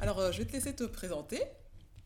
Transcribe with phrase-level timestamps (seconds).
[0.00, 1.42] Alors, euh, je vais te laisser te présenter.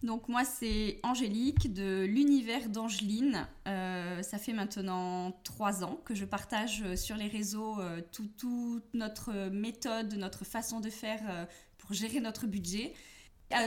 [0.03, 3.47] Donc moi c'est Angélique de l'univers d'Angeline.
[3.69, 7.77] Euh, ça fait maintenant trois ans que je partage euh, sur les réseaux
[8.11, 11.47] toute notre méthode, notre façon de faire
[11.79, 12.95] pour gérer notre budget.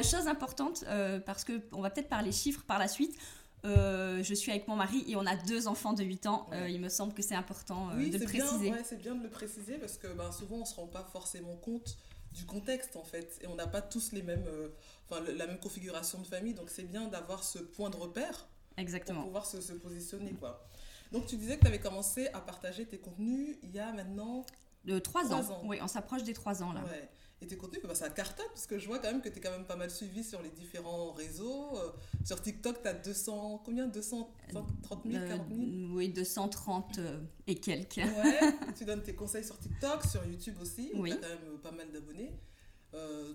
[0.03, 0.83] chose importante
[1.25, 3.15] parce qu'on va peut-être parler chiffres par la suite.
[3.63, 6.49] je suis avec mon mari et on a deux enfants de 8 ans.
[6.67, 8.71] il me semble que c'est important de préciser.
[8.71, 11.07] Oui, c'est bien de le préciser parce que ben, souvent on ne se rend pas
[11.13, 11.95] forcément compte
[12.35, 13.39] du contexte en fait.
[13.41, 14.69] Et on n'a pas tous les mêmes, euh,
[15.09, 19.21] enfin, la même configuration de famille, donc c'est bien d'avoir ce point de repère Exactement.
[19.21, 20.33] pour pouvoir se, se positionner.
[20.33, 20.67] Quoi.
[21.11, 24.45] Donc tu disais que tu avais commencé à partager tes contenus il y a maintenant...
[24.83, 25.61] De 3 ans.
[25.63, 26.83] Oui, on s'approche des 3 ans là.
[26.83, 27.09] Ouais.
[27.41, 29.41] Et tes contenus, bah, ça cartonne, parce que je vois quand même que tu es
[29.41, 31.77] quand même pas mal suivi sur les différents réseaux.
[31.77, 31.91] Euh,
[32.23, 33.87] sur TikTok, tu as 200, combien?
[33.87, 35.61] 230 000, 40 000
[35.91, 37.97] Oui, 230 euh, et quelques.
[37.97, 38.39] Ouais,
[38.77, 41.57] tu donnes tes conseils sur TikTok, sur YouTube aussi, où tu as quand même euh,
[41.57, 42.31] pas mal d'abonnés.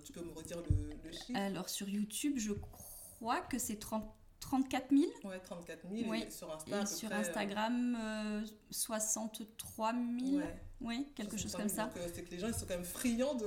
[0.05, 1.39] tu peux me redire le, le, chiffre?
[1.39, 4.05] Alors sur YouTube, je crois que c'est 30
[4.41, 5.13] 34 000.
[5.25, 6.15] Ouais, 34 000.
[6.15, 10.39] Et sur, Insta, sur Instagram, 63 000.
[10.39, 10.63] Ouais.
[10.81, 11.91] Oui, quelque chose comme ça.
[11.97, 13.47] Euh, c'est que les gens, ils sont quand même friands de,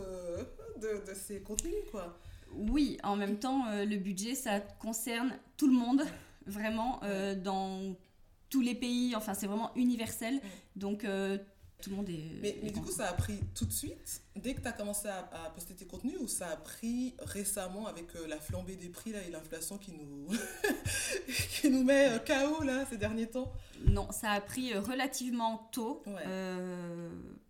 [0.79, 2.17] de, de ces contenus, quoi.
[2.51, 6.03] Oui, en même temps, euh, le budget, ça concerne tout le monde,
[6.45, 7.95] vraiment, euh, dans
[8.49, 9.15] tous les pays.
[9.15, 10.39] Enfin, c'est vraiment universel.
[10.75, 11.01] Donc,
[11.81, 12.39] tout le monde est.
[12.41, 15.07] Mais, mais du coup, ça a pris tout de suite, dès que tu as commencé
[15.07, 19.11] à, poster tes contenus, ou ça a pris récemment avec euh, la flambée des prix
[19.11, 20.27] là, et l'inflation qui nous,
[21.61, 23.51] qui nous met euh, KO là, ces derniers temps?
[23.85, 26.01] Non, ça a pris euh, relativement tôt.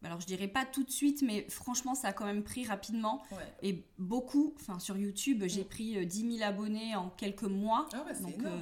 [0.04, 3.24] alors, je dirais pas tout de suite, mais franchement, ça a quand même pris rapidement.
[3.62, 5.68] Et beaucoup, enfin, sur YouTube, j'ai mm.
[5.68, 7.88] pris 10 000 abonnés en quelques mois.
[7.94, 8.60] Ah ouais, c'est énorme.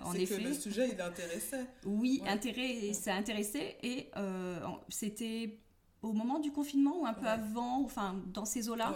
[0.00, 0.36] en effet.
[0.36, 1.66] Que le sujet, il intéressait.
[1.84, 3.76] Oui, intérêt, ça a intéressé.
[3.82, 4.10] Et
[4.88, 5.58] c'était
[6.02, 8.94] au moment du confinement ou un peu avant, enfin dans ces eaux-là.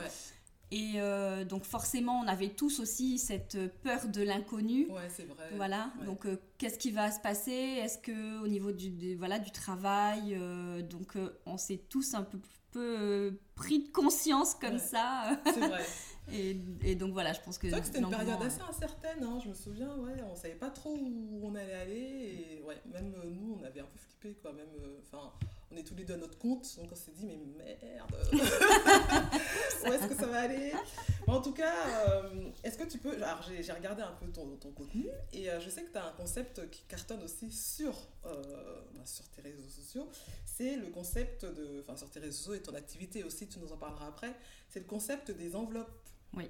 [0.72, 4.88] Et euh, donc forcément, on avait tous aussi cette peur de l'inconnu.
[4.90, 5.48] Ouais, c'est vrai.
[5.54, 5.92] Voilà.
[6.04, 7.52] Donc euh, qu'est-ce qui va se passer?
[7.52, 11.16] Est-ce que au niveau du, voilà du travail, euh, donc
[11.46, 12.40] on s'est tous un peu,
[12.72, 15.39] peu pris de conscience comme ça.
[15.45, 15.84] C'est vrai.
[16.33, 17.68] et, et, donc voilà, je pense que.
[17.68, 19.22] C'est vrai que c'était une période assez incertaine.
[19.22, 22.58] Hein, je me souviens, ouais, on savait pas trop où on allait aller.
[22.58, 24.52] Et ouais, même nous, on avait un peu flippé, quoi.
[24.52, 24.66] Même,
[25.06, 25.30] enfin
[25.70, 29.92] on est tous les deux à notre compte, donc on s'est dit, mais merde, où
[29.92, 30.72] est-ce que ça va aller?
[31.27, 31.74] En tout cas,
[32.08, 33.14] euh, est-ce que tu peux.
[33.14, 36.06] Alors, j'ai regardé un peu ton, ton contenu, et euh, je sais que tu as
[36.06, 37.94] un concept qui cartonne aussi sur,
[38.27, 40.08] euh, bah, sur tes réseaux sociaux.
[40.44, 41.80] C'est le concept de.
[41.80, 44.34] Enfin, sur tes réseaux sociaux et ton activité aussi, tu nous en parleras après.
[44.68, 46.08] C'est le concept des enveloppes.
[46.34, 46.48] Oui.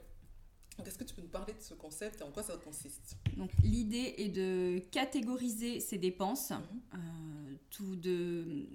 [0.76, 3.16] Donc, est-ce que tu peux nous parler de ce concept et en quoi ça consiste?
[3.38, 7.56] Donc, l'idée est de catégoriser ses dépenses, mhm.
[7.70, 8.68] tout de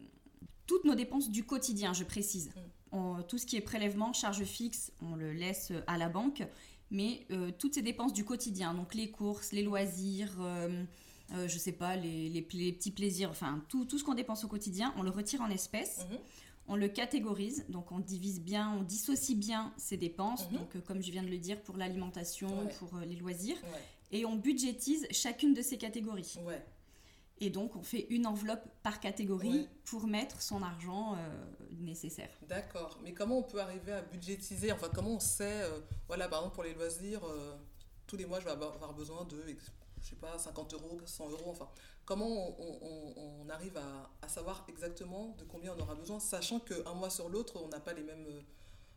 [0.68, 2.52] toutes nos dépenses du quotidien, je précise.
[2.94, 3.24] Mm.
[3.28, 6.44] tout ce qui est prélèvement, charge fixe, on le laisse à la banque,
[6.92, 10.84] mais euh, toutes ces dépenses du quotidien, donc les courses, les loisirs, euh,
[11.34, 14.94] euh, je sais pas, les, petits plaisirs, enfin tout, tout ce qu'on dépense au quotidien,
[14.98, 16.00] on le retire en espèces.
[16.00, 16.20] Mm-hmm.
[16.68, 20.58] On le catégorise, donc on divise bien, on dissocie bien ces dépenses, mm-hmm.
[20.58, 23.58] donc comme je viens de le dire, pour l'alimentation, pour les loisirs,
[24.12, 26.38] et on budgétise chacune de ces catégories.
[26.46, 26.64] Ouais.
[27.44, 31.18] Et donc, on fait une enveloppe par catégorie pour mettre son argent euh,
[31.80, 32.30] nécessaire.
[32.48, 33.00] D'accord.
[33.04, 34.72] Mais comment on peut arriver à budgétiser?
[34.72, 37.58] Enfin, comment on sait, euh, voilà, par exemple, pour les loisirs, euh,
[38.06, 39.44] tous les mois, je vais avoir besoin de,
[40.04, 41.50] je sais pas, 50 euros, 100 euros.
[41.50, 41.68] Enfin,
[42.06, 47.10] comment on, arrive à, à, savoir exactement de combien on aura besoin, sachant qu'un mois
[47.10, 48.28] sur l'autre, on n'a pas les mêmes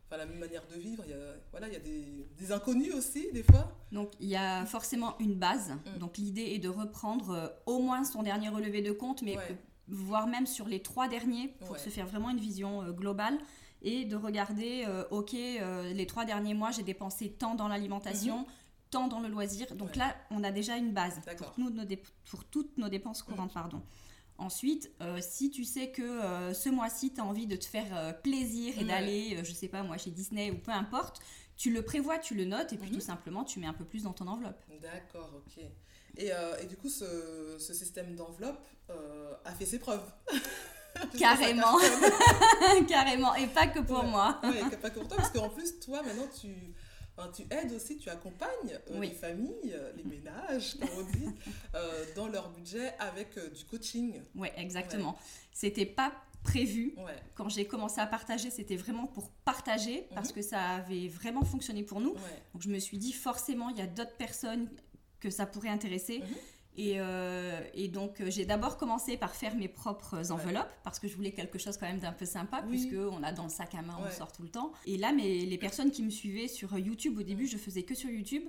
[0.05, 1.03] enfin, la même manière de vivre.
[1.05, 3.71] Il y a, voilà, il y a des, des inconnus aussi, des fois.
[3.91, 5.71] Donc, il y a forcément une base.
[5.71, 5.99] Mm.
[5.99, 9.37] Donc, l'idée est de reprendre euh, au moins son dernier relevé de compte, mais
[9.87, 13.37] voire même sur les trois derniers, pour se faire vraiment une vision euh, globale.
[13.81, 18.89] Et de regarder, euh, OK, les trois derniers mois, j'ai dépensé tant dans l'alimentation, mm-hmm.
[18.89, 19.75] tant dans le loisir.
[19.75, 21.83] Donc là, on a déjà une base pour, nous, nos
[22.29, 23.51] pour toutes nos dépenses courantes.
[23.51, 23.53] Mm.
[23.53, 23.81] Pardon.
[24.37, 27.87] Ensuite, euh, si tu sais que euh, ce mois-ci, tu as envie de te faire
[27.95, 31.21] euh, plaisir et d'aller, je sais pas moi, chez Disney ou peu importe,
[31.55, 33.01] tu le prévois, tu le notes et puis tout mhm.
[33.01, 34.61] simplement, tu mets un peu plus dans ton enveloppe.
[34.81, 35.63] D'accord, ok.
[36.17, 36.31] Et,
[36.61, 38.65] et, du coup, ce, ce système d'enveloppe
[39.45, 40.03] a fait ses preuves.
[41.17, 41.77] Carrément.
[42.87, 43.35] Carrément.
[43.35, 44.39] Et pas que pour moi.
[44.43, 46.73] Oui, pas que pour toi, parce qu'en plus, toi, maintenant, tu
[47.33, 51.29] tu aides aussi, tu accompagnes euh, les familles, euh, les ménages, comme on dit,
[51.75, 54.21] euh, dans leur budget avec du coaching.
[54.35, 55.17] Oui, exactement.
[55.51, 56.11] C'était pas
[56.43, 56.95] prévu.
[57.33, 60.35] Quand j'ai commencé à partager, c'était vraiment pour partager parce mhm.
[60.35, 62.13] que ça avait vraiment fonctionné pour nous.
[62.53, 64.69] Donc je me suis dit forcément, il y a d'autres personnes
[65.19, 66.19] que ça pourrait intéresser.
[66.19, 66.35] Mhm.
[66.77, 71.07] Et, euh, et donc, euh, j'ai d'abord commencé par faire mes propres enveloppes parce que
[71.07, 72.77] je voulais quelque chose quand même d'un peu sympa, Oui.
[72.77, 74.11] puisque on a dans le sac à main, on Ouais.
[74.11, 74.73] sort tout le temps.
[74.85, 77.95] Et là, mes, les personnes qui me suivaient sur YouTube, au début, je faisais que
[77.95, 78.43] sur YouTube,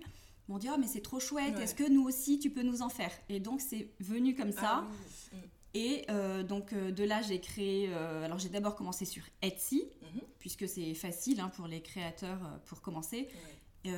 [0.48, 1.62] m'ont dit Oh, mais c'est trop chouette, Ouais.
[1.64, 3.12] est-ce que nous aussi tu peux nous en faire?
[3.28, 4.82] Et donc, c'est venu comme ça.
[4.82, 4.86] Ah
[5.32, 5.38] oui.
[5.74, 7.88] Et euh, donc, euh, de là, j'ai créé.
[7.90, 10.20] euh, alors, j'ai d'abord commencé sur Etsy, Mhm.
[10.40, 13.28] puisque c'est facile hein, pour les créateurs pour commencer.
[13.84, 13.92] Ouais.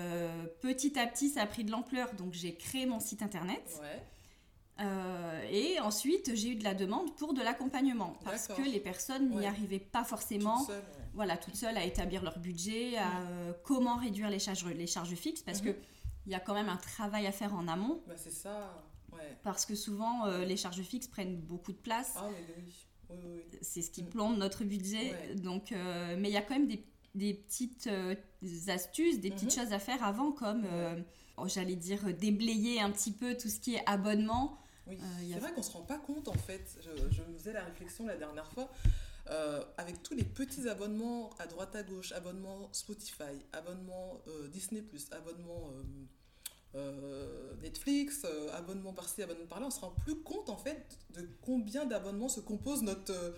[0.60, 3.62] Petit à petit, ça a pris de l'ampleur, donc j'ai créé mon site internet.
[3.80, 4.02] Ouais.
[4.80, 9.30] Euh, et ensuite, j'ai eu de la demande pour de l'accompagnement parce que les personnes
[9.30, 9.46] n'y Ouais.
[9.46, 11.04] arrivaient pas forcément, Toute seule, ouais.
[11.14, 15.14] voilà, toutes seules à établir leur budget, à euh, comment réduire les charges, les charges
[15.14, 15.72] fixes, parce Mhm.
[15.75, 15.78] que
[16.26, 18.84] il y a quand même un travail à faire en amont, Bah, c'est ça.
[19.12, 19.36] Ouais.
[19.42, 22.12] parce que souvent euh, les charges fixes prennent beaucoup de place.
[22.16, 22.75] Ah oui, oui.
[23.10, 23.58] Oui, oui.
[23.62, 24.10] C'est ce qui Mm.
[24.10, 25.34] plombe notre budget.
[25.36, 26.84] Donc, euh, mais il y a quand même des,
[27.14, 27.88] des petites
[28.69, 29.64] astuces, des petites Mhm.
[29.64, 30.66] choses à faire avant, comme,
[31.46, 34.58] j'allais dire, déblayer un petit peu tout ce qui est abonnement.
[34.88, 36.79] Oui, Euh, c'est vrai qu'on se rend pas compte en fait.
[36.82, 38.70] Je, je me faisais la réflexion la dernière fois.
[39.31, 44.82] euh, avec tous les petits abonnements à droite à gauche, abonnement Spotify, abonnement euh, Disney,
[45.12, 45.70] abonnement
[46.75, 48.25] euh, Netflix,
[48.55, 52.40] abonnement par-ci, abonnement par-là, on se rend plus compte en fait de combien d'abonnements se
[52.40, 53.35] compose notre.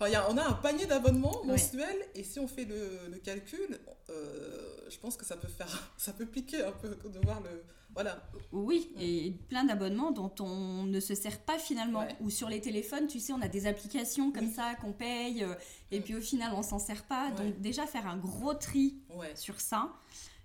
[0.00, 1.48] Enfin, y a- on a un panier d'abonnements Oui.
[1.48, 3.78] mensuels et si on fait le, le calcul,
[4.10, 7.64] euh, je pense que ça peut faire, ça peut piquer un peu de voir le,
[7.94, 8.22] voilà.
[8.52, 12.00] Oui, et plein d'abonnements dont on ne se sert pas finalement.
[12.00, 12.16] Ouais.
[12.20, 14.52] Ou sur les téléphones, tu sais, on a des applications comme Oui.
[14.52, 15.54] ça qu'on paye, euh,
[15.90, 16.02] et Mm.
[16.02, 17.28] puis au final, on s'en sert pas.
[17.30, 17.34] Ouais.
[17.52, 18.96] Donc déjà, faire un gros tri
[19.34, 19.92] sur ça.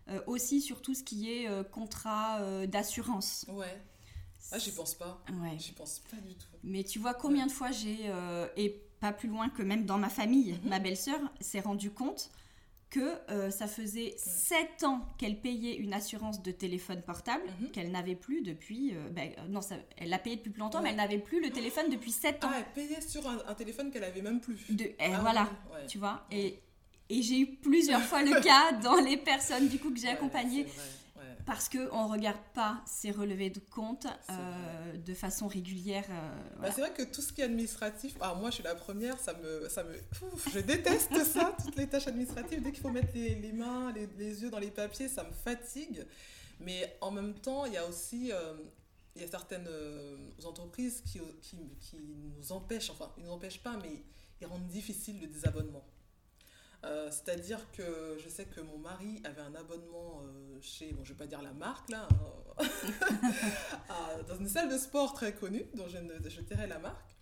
[0.10, 3.46] Euh, aussi sur tout ce qui est euh, contrat d'assurance.
[3.50, 3.82] ouais.
[4.52, 5.24] Ah, j'y pense pas.
[5.42, 5.58] Ouais.
[5.58, 6.46] J'y pense pas du tout.
[6.64, 9.98] Mais tu vois combien de fois j'ai, euh, et pas plus loin que même dans
[9.98, 10.70] ma famille, Mhm.
[10.70, 12.30] ma belle-sœur s'est rendue compte
[12.94, 17.72] que euh, ça faisait 7 ans qu'elle payait une assurance de téléphone portable, Mhm.
[17.72, 18.92] qu'elle n'avait plus depuis...
[18.94, 20.84] euh, ben, euh, non, ça, elle l'a payé depuis plus longtemps, Ouais.
[20.84, 22.50] mais elle n'avait plus le téléphone depuis 7 ans.
[22.54, 24.60] Ah, elle payait sur un, un téléphone qu'elle avait même plus.
[24.70, 25.88] De, et Ah voilà, ouais.
[25.88, 26.28] tu vois.
[26.32, 26.60] Et,
[27.10, 30.66] et j'ai eu plusieurs fois le cas dans les personnes du coup que j'ai accompagnées.
[30.66, 30.72] ouais.
[31.46, 36.06] Parce qu'on ne regarde pas ces relevés de compte euh, de façon régulière.
[36.10, 38.76] euh, Bah, c'est vrai que tout ce qui est administratif, ah, moi je suis la
[38.76, 39.94] première, ça me, ça me,
[40.34, 42.62] ouf, je déteste ça, toutes les tâches administratives.
[42.62, 45.32] Dès qu'il faut mettre les, les mains, les, les yeux dans les papiers, ça me
[45.34, 46.06] fatigue.
[46.60, 48.54] Mais en même temps, il y a aussi, euh,
[49.16, 49.68] il y a certaines
[50.46, 51.98] entreprises qui, qui, qui
[52.38, 54.02] nous empêchent, enfin, ils nous empêchent pas, mais
[54.40, 55.84] ils rendent difficile le désabonnement.
[56.86, 61.14] Euh, C'est-à-dire que je sais que mon mari avait un abonnement euh, chez, bon, je
[61.14, 62.08] vais pas dire la marque là,
[62.60, 62.64] euh,
[63.90, 67.16] à- dans une salle de sport très connue, dont je, ne, je tairai la marque.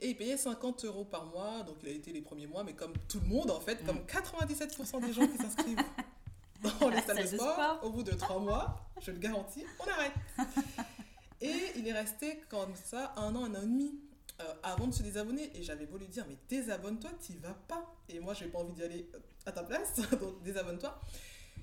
[0.00, 2.72] Et il payait 50 euros par mois, donc il a été les premiers mois, mais
[2.74, 5.78] comme tout le monde en fait, comme 97% des gens qui s'inscrivent
[6.80, 7.80] dans les salles de sport, sport.
[7.84, 10.12] au bout de 3 mois, je le garantis, on arrête.
[11.40, 13.94] Et il est resté comme ça un an, un an et demi
[14.42, 15.50] euh, avant de se désabonner.
[15.56, 17.94] Et j'avais beau lui dire, mais désabonne-toi, t'y vas pas.
[18.08, 19.08] Et moi, j'ai pas envie d'y aller
[19.46, 21.00] à ta place, donc désabonne-toi.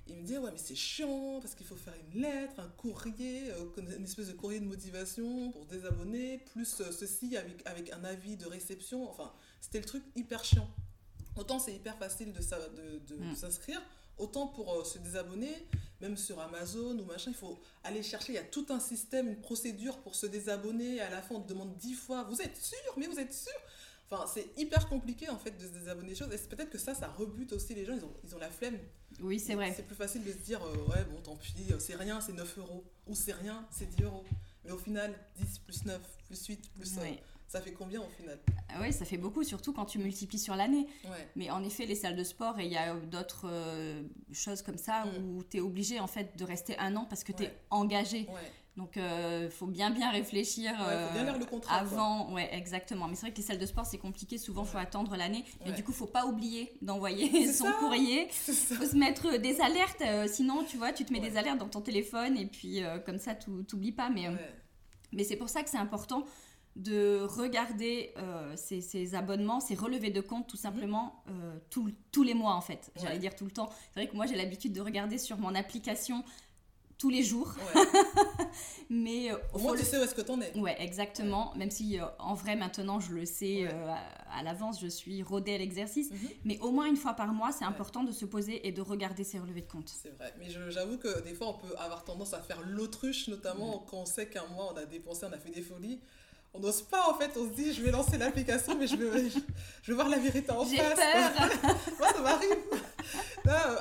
[0.07, 3.51] Il me dit, ouais, mais c'est chiant parce qu'il faut faire une lettre, un courrier,
[3.51, 3.65] euh,
[3.97, 8.03] une espèce de courrier de motivation pour se désabonner, plus euh, ceci avec, avec un
[8.03, 9.07] avis de réception.
[9.07, 10.67] Enfin, c'était le truc hyper chiant.
[11.35, 13.35] Autant c'est hyper facile de, sa- de, de Mm.
[13.35, 13.81] s'inscrire,
[14.19, 15.53] autant pour euh, se désabonner,
[16.01, 18.33] même sur Amazon ou machin, il faut aller chercher.
[18.33, 21.01] Il y a tout un système, une procédure pour se désabonner.
[21.01, 22.77] À la fin, on te demande dix fois Vous êtes sûr?
[22.97, 23.53] Mais vous êtes sûr?
[24.11, 26.33] Enfin, c'est hyper compliqué en fait de se désabonner des choses.
[26.33, 27.93] Et peut-être que ça, ça rebute aussi les gens.
[27.95, 28.79] Ils ont, ils ont la flemme.
[29.21, 29.71] Oui, c'est vrai.
[29.75, 32.33] C'est plus facile de se dire euh, Ouais, bon, tant pis, euh, c'est rien, c'est
[32.33, 32.83] 9 euros.
[33.07, 34.25] Ou c'est rien, c'est 10 euros.
[34.65, 37.19] Mais au final, 10 plus 9 plus 8 plus euh, Oui.
[37.49, 38.39] Ça fait combien au final
[38.69, 40.87] Ah oui, ça fait beaucoup, surtout quand tu multiplies sur l'année.
[41.05, 41.27] Ouais.
[41.35, 44.77] Mais en effet, les salles de sport, et il y a d'autres euh, choses comme
[44.77, 45.09] ça Mm.
[45.37, 47.53] où tu es obligé en fait de rester un an parce que tu es Ouais.
[47.71, 48.27] engagé.
[48.29, 48.51] Ouais.
[48.77, 51.87] Donc il faut bien bien réfléchir Ouais, faut bien euh, lire le contrat, quoi.
[51.87, 52.31] avant.
[52.33, 53.09] Ouais, exactement.
[53.09, 54.37] Mais c'est vrai que les salles de sport, c'est compliqué.
[54.37, 55.43] Souvent, il faut attendre l'année.
[55.65, 57.73] Mais du coup, faut pas oublier d'envoyer son ça.
[57.79, 58.29] courrier.
[58.31, 58.75] Ça.
[58.75, 60.01] faut se mettre des alertes.
[60.01, 62.99] euh, sinon, tu vois, tu te mets des alertes dans ton téléphone et puis euh,
[62.99, 64.09] comme ça, tu t'oublies pas.
[64.09, 64.35] Mais, euh,
[65.11, 66.23] mais c'est pour ça que c'est important
[66.75, 72.23] de regarder euh, ces, ces abonnements, ces relevés de compte tout simplement euh, tout- tous
[72.23, 72.91] les mois en fait.
[72.95, 73.13] J'allais.
[73.13, 73.19] Ouais.
[73.19, 73.69] dire tout le temps.
[73.93, 76.23] C'est vrai que moi j'ai l'habitude de regarder sur mon application
[76.97, 77.81] tous les jours, Ouais.
[78.89, 80.57] mais euh, Au moins, le- tu sais où est-ce que t'en es.
[80.57, 81.53] Ouais, exactement.
[81.55, 83.69] Même si euh, en vrai maintenant je le sais Ouais.
[83.73, 86.11] euh, à, à l'avance, je suis rodée à l'exercice.
[86.11, 86.17] Mhm.
[86.45, 89.23] Mais au moins une fois par mois, c'est important de se poser et de regarder
[89.23, 89.89] ces relevés de compte.
[89.89, 93.79] C'est vrai, mais j'avoue que des fois on peut avoir tendance à faire l'autruche, notamment
[93.89, 95.99] quand on sait qu'un mois on a dépensé, on a fait des folies.
[96.53, 99.29] On n'ose pas en fait, on se dit je vais lancer l'application, mais je veux,
[99.83, 100.95] je veux voir la vérité en J'ai face.
[100.95, 101.49] peur.
[101.99, 102.57] Moi ça m'arrive.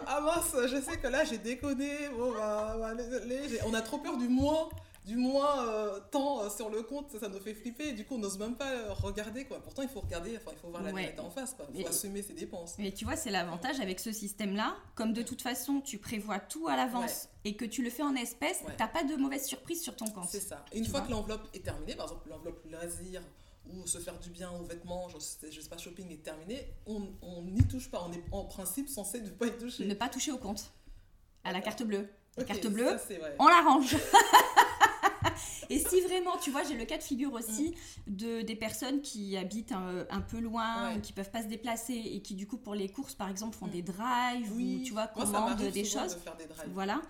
[0.06, 2.08] Ah mince, je sais que là j'ai déconné.
[2.16, 2.92] Bon, bah, bah,
[3.66, 4.68] on a trop peur du moins,
[5.08, 7.88] du moins euh, temps euh, sur le compte, ça, ça nous fait flipper.
[7.88, 9.58] Et du coup, on n'ose même pas euh, regarder quoi.
[9.62, 11.02] Pourtant, il faut regarder, enfin, il faut voir la Ouais.
[11.04, 11.66] vérité en face quoi.
[11.74, 12.74] Il faut assumer ses dépenses.
[12.78, 14.76] Mais tu vois, c'est l'avantage avec ce système-là.
[14.94, 18.14] Comme de toute façon, tu prévois tout à l'avance et que tu le fais en
[18.14, 18.74] espèces, Ouais.
[18.76, 20.28] t'as pas de mauvaise surprise sur ton compte.
[20.28, 20.64] C'est ça.
[20.72, 21.06] Et une fois vois.
[21.08, 23.22] que l'enveloppe est terminée, par exemple l'enveloppe loisir
[23.70, 26.66] ou se faire du bien aux vêtements, je sais, je sais pas, shopping est terminé,
[26.86, 27.00] on
[27.42, 28.04] n'y touche pas.
[28.08, 29.86] On est en principe censé ne pas y toucher.
[29.86, 30.70] Ne pas toucher au compte.
[31.44, 32.08] À la carte bleue.
[32.36, 32.84] La Ok, carte ça, bleue,
[33.18, 33.36] vrai.
[33.38, 33.96] on la range.
[35.70, 37.74] Et si vraiment, tu vois, j'ai le cas de figure aussi
[38.06, 40.96] de des personnes qui habitent un, un peu loin, Ouais.
[40.96, 43.56] ou qui peuvent pas se déplacer et qui du coup pour les courses par exemple
[43.56, 43.70] font Mm.
[43.70, 46.14] des drives Oui, ou tu vois Moi, commandent m'arrive des choses.
[46.14, 46.70] de faire des drives.
[46.72, 47.00] Voilà,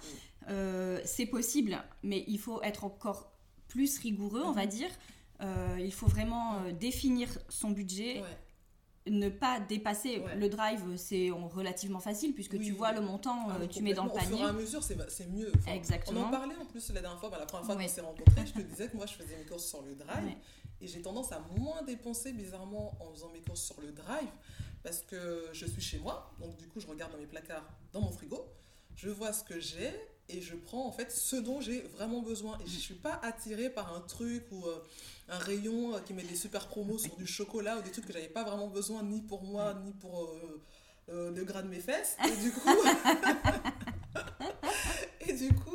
[0.50, 3.30] Euh, c'est possible, mais il faut être encore
[3.68, 4.68] plus rigoureux, on va Mhm.
[4.70, 4.90] dire.
[5.40, 8.38] Euh, il faut vraiment euh, définir son budget, Ouais.
[9.10, 10.18] Ne pas dépasser.
[10.20, 10.36] Ouais.
[10.36, 12.66] Le drive, c'est relativement facile puisque Oui.
[12.66, 14.36] tu vois le montant, Ah, euh, tu mets dans le complètement.
[14.36, 14.46] Au panier.
[14.46, 15.52] fur et à mesure, c'est mieux.
[15.56, 16.20] Enfin, Exactement.
[16.22, 18.46] On en parlait en plus la dernière fois, bah, la première fois qu'on s'est rencontrés,
[18.46, 20.34] je te disais que moi je faisais mes courses sur le drive
[20.80, 24.28] et j'ai tendance à moins dépenser bizarrement en faisant mes courses sur le drive
[24.82, 28.00] parce que je suis chez moi, donc du coup je regarde dans mes placards, dans
[28.00, 28.46] mon frigo,
[28.94, 29.92] je vois ce que j'ai
[30.28, 32.58] et je prends en fait ce dont j'ai vraiment besoin.
[32.64, 34.78] Et je suis pas attirée par un truc ou euh,
[35.28, 38.12] un rayon euh, qui met des super promos sur du chocolat ou des trucs que
[38.12, 40.30] j'avais pas vraiment besoin ni pour moi ni pour
[41.08, 42.16] euh, le gras de mes fesses.
[42.26, 42.68] Et du coup
[45.26, 45.68] et du coup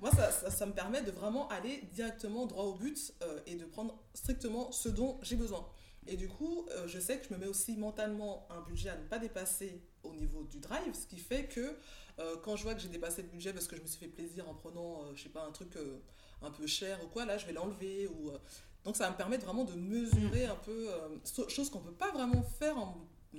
[0.00, 3.12] moi ça, ça, ça me permet de vraiment aller directement droit au but
[3.46, 5.66] et de prendre strictement ce dont j'ai besoin.
[6.06, 9.04] Et du coup je sais que je me mets aussi mentalement un budget à ne
[9.04, 11.76] pas dépasser au niveau du drive ce qui fait que
[12.18, 14.08] euh, quand je vois que j'ai dépassé le budget parce que je me suis fait
[14.08, 15.98] plaisir en prenant euh, je sais pas un truc euh,
[16.42, 18.30] un peu cher ou quoi là je vais l'enlever ou
[18.84, 20.88] donc ça va me permettre vraiment de mesurer un peu
[21.48, 22.96] chose qu'on peut pas vraiment faire en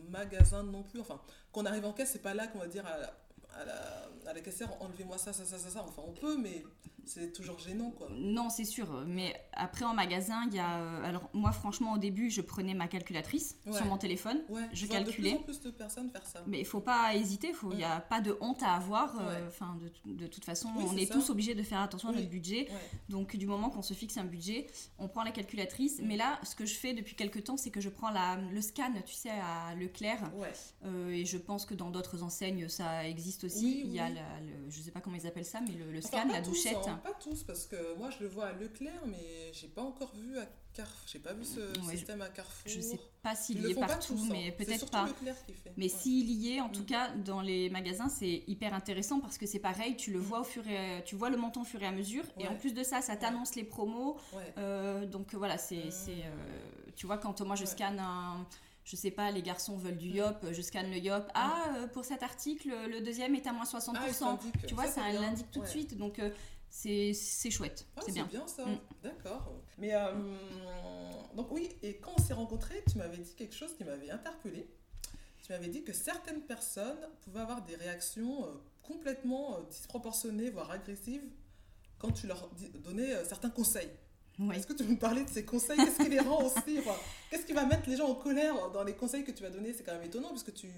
[0.10, 1.00] magasin non plus.
[1.00, 1.20] Enfin
[1.52, 3.18] qu'on arrive en caisse c'est pas là qu'on va dire à la,
[3.56, 5.84] à la, à la caissière enlevez-moi ça ça ça ça ça.
[5.84, 6.64] Enfin on peut mais
[7.10, 9.04] c'est toujours gênant quoi Non, c'est sûr.
[9.08, 10.78] Mais après, en magasin, il y a.
[10.80, 13.74] euh, Alors, moi, franchement, au début, je prenais ma calculatrice Ouais.
[13.74, 14.40] sur mon téléphone.
[14.50, 15.32] ouais Je vois calculais.
[15.32, 17.54] de plus en plus de personnes faire ça Mais il faut pas hésiter.
[17.72, 19.20] Il n'y a pas de honte à avoir.
[19.20, 19.48] euh, Ouais.
[19.48, 22.30] Enfin, de, de toute façon, Oui, on est tous obligés de faire attention à notre
[22.30, 22.68] budget.
[22.70, 26.00] ouais Donc, du moment qu'on se fixe un budget, on prend la calculatrice.
[26.00, 26.06] Mm.
[26.08, 28.62] Mais là, ce que je fais depuis quelques temps, c'est que je prends la, le
[28.62, 30.22] scan, tu sais, à Leclerc.
[30.36, 30.52] ouais
[30.86, 33.66] Euh, et je pense que dans d'autres enseignes, ça existe aussi.
[33.66, 36.02] Oui, il y a, la, le- je sais pas comment ils appellent ça, mais le,
[36.02, 36.78] scan, la douchette.
[36.88, 40.14] hein, pas tous parce que moi je le vois à Leclerc mais j'ai pas encore
[40.16, 43.66] vu à Carrefour j'ai pas vu ce Ouais, système à Carrefour Je sais pas s'il
[43.66, 44.30] y est partout, tous, hein.
[44.32, 45.06] mais C'est peut-être pas.
[45.08, 45.90] Leclerc qui fait Mais Ouais.
[45.90, 46.86] s'il y est, en tout Mm.
[46.86, 50.24] cas, dans les magasins, c'est hyper intéressant parce que c'est pareil, tu le Mm.
[50.24, 52.48] vois au fur et à- tu vois le montant au fur et à mesure, et
[52.48, 54.18] en plus de ça, ça t'annonce les promos.
[54.58, 55.92] euh, donc voilà, c'est, Mm.
[56.10, 56.32] euh,
[56.96, 58.46] tu vois, quand moi je scanne un,
[58.86, 60.16] je sais pas, les garçons veulent du Mm.
[60.16, 61.24] yop, je scanne le yop.
[61.34, 64.40] Ah, euh, pour cet article, le deuxième est à moins 60%.
[64.42, 66.30] Ah, tu vois, Ça, l'indique tout de suite, donc euh,
[66.70, 68.48] c'est, c'est chouette, Ah, c'est bien.
[68.48, 68.66] ça.
[68.66, 68.80] Mm.
[69.04, 69.52] D'accord.
[69.78, 70.12] Mais euh,
[71.36, 74.68] donc oui, et quand on s'est rencontrés, tu m'avais dit quelque chose qui m'avait interpellée.
[75.44, 78.52] Tu m'avais dit que certaines personnes pouvaient avoir des réactions euh,
[78.84, 81.24] complètement euh, disproportionnées, voire agressives,
[81.98, 82.50] quand tu leur
[82.84, 83.90] donnais certains conseils.
[84.54, 85.76] Est-ce que tu peux me parler de ces conseils?
[85.76, 86.80] Qu'est-ce qui les rend aussi
[87.30, 89.74] Qu'est-ce qui va mettre les gens en colère dans les conseils que tu vas donner
[89.74, 90.70] C'est quand même étonnant, puisque tu...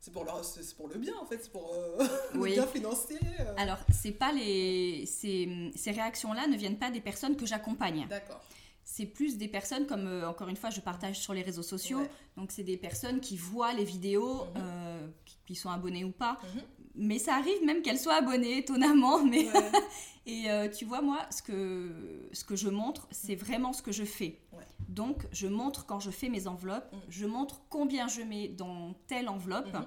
[0.00, 0.44] c'est pour, leur...
[0.44, 2.50] c'est pour le bien, en fait, c'est pour euh, Oui.
[2.50, 3.18] le bien financier.
[3.40, 3.54] euh.
[3.56, 8.06] Alors, c'est pas les, ces, ces réactions-là ne viennent pas des personnes que j'accompagne.
[8.08, 8.40] D'accord.
[8.84, 11.98] c'est plus des personnes comme euh, encore une fois je partage sur les réseaux sociaux
[12.00, 12.10] Ouais.
[12.38, 15.12] donc c'est des personnes qui voient les vidéos Mhm.
[15.46, 16.62] qui, sont abonnées ou pas Mhm.
[16.94, 19.72] mais ça arrive même qu'elles soient abonnées étonnamment mais Ouais.
[20.26, 24.04] et tu vois moi ce que ce que je montre c'est vraiment ce que je
[24.04, 24.64] fais Ouais.
[24.88, 27.00] Donc je montre quand je fais mes enveloppes Mhm.
[27.08, 29.86] je montre combien je mets dans telle enveloppe Mhm.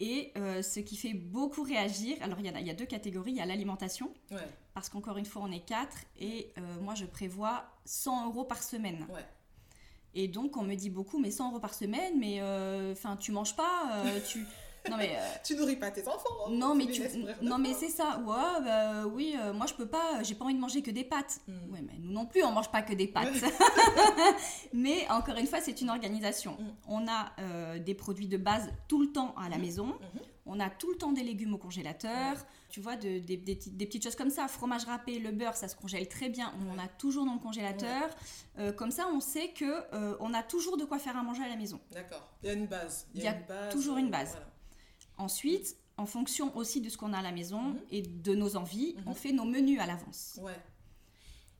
[0.00, 2.86] et euh, ce qui fait beaucoup réagir alors il y, a, il y a deux
[2.86, 4.38] catégories il y a l'alimentation Ouais.
[4.74, 8.62] parce qu'encore une fois, on est quatre et euh, moi, je prévois 100 euros par
[8.62, 9.06] semaine.
[9.10, 9.24] Ouais.
[10.14, 12.40] Et donc, on me dit beaucoup, mais 100 euros par semaine, mais
[12.92, 14.46] enfin, tu manges pas, euh, tu.
[14.90, 16.28] Non mais, euh, Tu nourris pas tes enfants.
[16.46, 16.50] hein.
[16.50, 18.18] non, mais tu, mourir de non mais c'est ça.
[18.24, 21.04] Ouais, bah, oui, euh, moi je peux pas, j'ai pas envie de manger que des
[21.04, 21.40] pâtes.
[21.48, 21.72] Mm.
[21.72, 23.28] Ouais, mais nous non plus, on mange pas que des pâtes.
[24.72, 26.52] mais encore une fois, c'est une organisation.
[26.52, 26.64] Mm.
[26.88, 29.60] On a euh, des produits de base tout le temps à la Mm.
[29.60, 29.86] maison.
[29.86, 30.20] Mhm.
[30.48, 32.36] On a tout le temps des légumes au congélateur.
[32.68, 34.46] Tu vois, de- des, des petites- des petites choses comme ça.
[34.46, 36.52] Fromage râpé, le beurre, ça se congèle très bien.
[36.60, 38.08] On en a toujours dans le congélateur.
[38.58, 41.42] Euh, comme ça, on sait que euh, on a toujours de quoi faire à manger
[41.42, 41.80] à la maison.
[41.92, 42.30] D'accord.
[42.42, 43.08] Il y a une base.
[43.14, 44.30] Il y a une base, toujours une base.
[44.30, 44.46] voilà.
[45.18, 47.80] Ensuite, en fonction aussi de ce qu'on a à la maison Mhm.
[47.90, 49.02] et de nos envies, Mhm.
[49.06, 50.38] on fait nos menus à l'avance.
[50.42, 50.58] Ouais.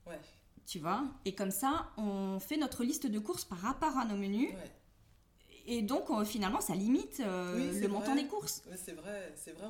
[0.05, 0.19] Ouais.
[0.65, 1.03] Tu vois?
[1.25, 4.49] Et comme ça, on fait notre liste de courses par rapport à nos menus.
[4.53, 4.71] Ouais.
[5.69, 8.23] Et donc, finalement, ça limite euh, Oui, le montant vrai.
[8.23, 8.63] des courses.
[8.77, 9.67] C'est vrai, c'est vrai.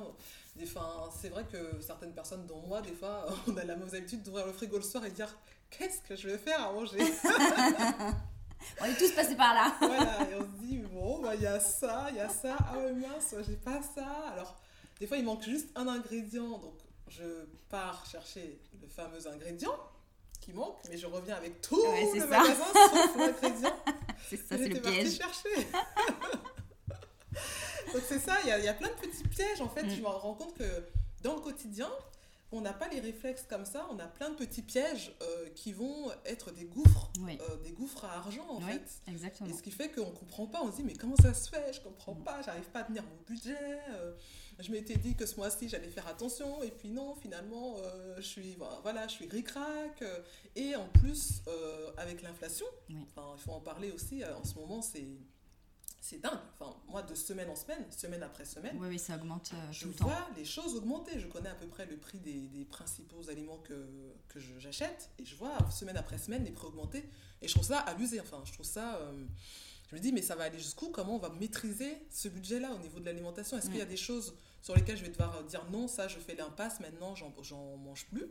[0.62, 4.22] Enfin, c'est vrai que certaines personnes, dont moi, des fois, on a la mauvaise habitude
[4.22, 5.36] d'ouvrir le frigo le soir et dire
[5.70, 6.98] qu'est-ce que je vais faire à manger?
[8.80, 9.72] On est tous passés par là.
[9.80, 12.56] Voilà, et on se dit bon, bah, il y a ça, il y a ça,
[12.60, 14.06] ah ouais, mince, j'ai pas ça.
[14.32, 14.56] Alors,
[15.00, 16.74] des fois, il manque juste un ingrédient, donc
[17.08, 17.24] je
[17.68, 19.74] pars chercher le fameux ingrédient
[20.40, 22.26] qui manque, mais je reviens avec tout Ouais, le ça.
[22.26, 23.76] magasin sauf l'ingrédient
[24.28, 25.16] C'est ça, c'est le piège.
[25.16, 25.66] chercher.
[27.92, 29.82] Donc c'est ça, il y, y a plein de petits pièges en fait.
[29.84, 29.90] Mm.
[29.90, 30.64] Je me rends compte que
[31.22, 31.90] dans le quotidien,
[32.50, 35.72] on n'a pas les réflexes comme ça, on a plein de petits pièges euh, qui
[35.72, 38.72] vont être des gouffres, Oui, euh, des gouffres à argent en Oui.
[38.72, 39.10] fait.
[39.12, 39.50] exactement.
[39.50, 41.72] Et ce qui fait qu'on comprend pas, on se dit mais comment ça se fait?
[41.74, 42.24] Je comprends Mm.
[42.24, 43.56] pas, j'arrive pas à tenir mon budget.
[43.90, 44.14] euh,
[44.58, 47.76] je m'étais dit que ce mois-ci j'allais faire attention et puis non, finalement
[48.16, 50.02] je suis voilà, je suis ric-rac
[50.56, 51.42] et en plus
[51.96, 52.96] avec l'inflation, Oui.
[52.98, 54.24] il faut en parler aussi.
[54.24, 55.06] en ce moment c'est
[56.00, 56.38] c'est dingue.
[56.58, 58.76] Enfin moi de semaine en semaine, semaine après semaine.
[58.80, 60.04] Oui, oui, ça augmente euh, Je tout le temps.
[60.06, 61.18] vois les choses augmenter.
[61.20, 63.86] Je connais à peu près le prix des, des principaux aliments que,
[64.28, 67.04] que j'achète et je vois semaine après semaine les prix augmenter.
[67.42, 68.20] Et je trouve ça abusé.
[68.20, 68.96] Enfin, je trouve ça.
[68.96, 69.24] euh,
[69.90, 70.90] je me dis, mais ça va aller jusqu'où?
[70.90, 73.56] Comment on va maîtriser ce budget-là au niveau de l'alimentation?
[73.56, 73.90] Est-ce qu'il y a Ouais.
[73.90, 77.76] des choses sur lesquelles je vais devoir dire non, ça je fais l'impasse maintenant, j'en,
[77.78, 78.26] mange plus?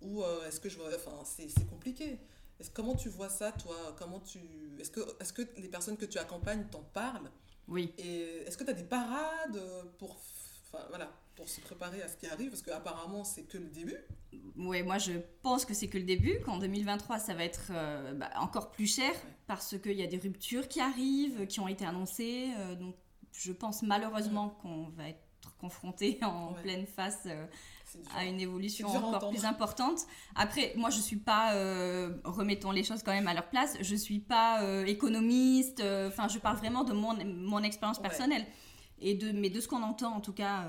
[0.00, 0.94] Ou euh, est-ce que je vais.
[0.94, 2.18] Enfin, c'est compliqué.
[2.62, 3.74] Est-ce, comment tu vois ça, toi?
[3.98, 4.38] Comment tu,
[4.78, 7.30] est-ce, que, est-ce que les personnes que tu accompagnes t'en parlent?
[7.68, 7.92] Oui.
[7.98, 9.60] et est-ce que tu as des parades
[9.98, 10.16] pour,
[10.72, 12.50] enfin, voilà, pour se préparer à ce qui arrive?
[12.50, 13.96] Parce qu'apparemment, c'est que le début.
[14.56, 18.14] Ouais, moi je pense que c'est que le début, qu'en 2023 ça va être euh,
[18.14, 19.12] bah, encore plus cher
[19.48, 22.50] parce qu'il y a des ruptures qui arrivent, qui ont été annoncées.
[22.58, 22.94] euh, donc
[23.32, 25.20] je pense malheureusement qu'on va être
[25.58, 26.62] confronté en Ouais.
[26.62, 27.46] pleine face euh.
[28.16, 29.30] À une évolution encore entendre.
[29.30, 30.00] plus importante.
[30.34, 33.94] Après, moi je suis pas, euh, remettons les choses quand même à leur place, je
[33.96, 38.02] suis pas euh, économiste, euh, enfin je parle vraiment de mon, mon expérience Ouais.
[38.08, 38.46] personnelle.
[39.04, 40.66] Et de, mais de ce qu'on entend en tout cas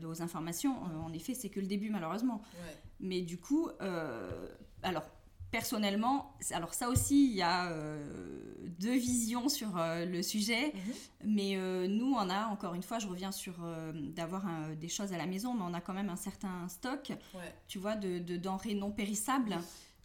[0.00, 2.42] de vos informations, en effet c'est que le début malheureusement.
[2.64, 2.76] Ouais.
[2.98, 3.68] Mais du coup,
[4.82, 5.04] alors
[5.50, 8.04] personnellement, alors ça aussi, il y a euh,
[8.78, 10.72] deux visions sur euh, le sujet.
[10.74, 10.92] Mhm.
[11.24, 13.54] Mais euh, nous, on a, encore une fois, je reviens sur
[13.94, 14.44] d'avoir
[14.78, 17.54] des choses à la maison, mais on a quand même un certain stock, Ouais.
[17.68, 19.56] tu vois, de, de denrées non périssables.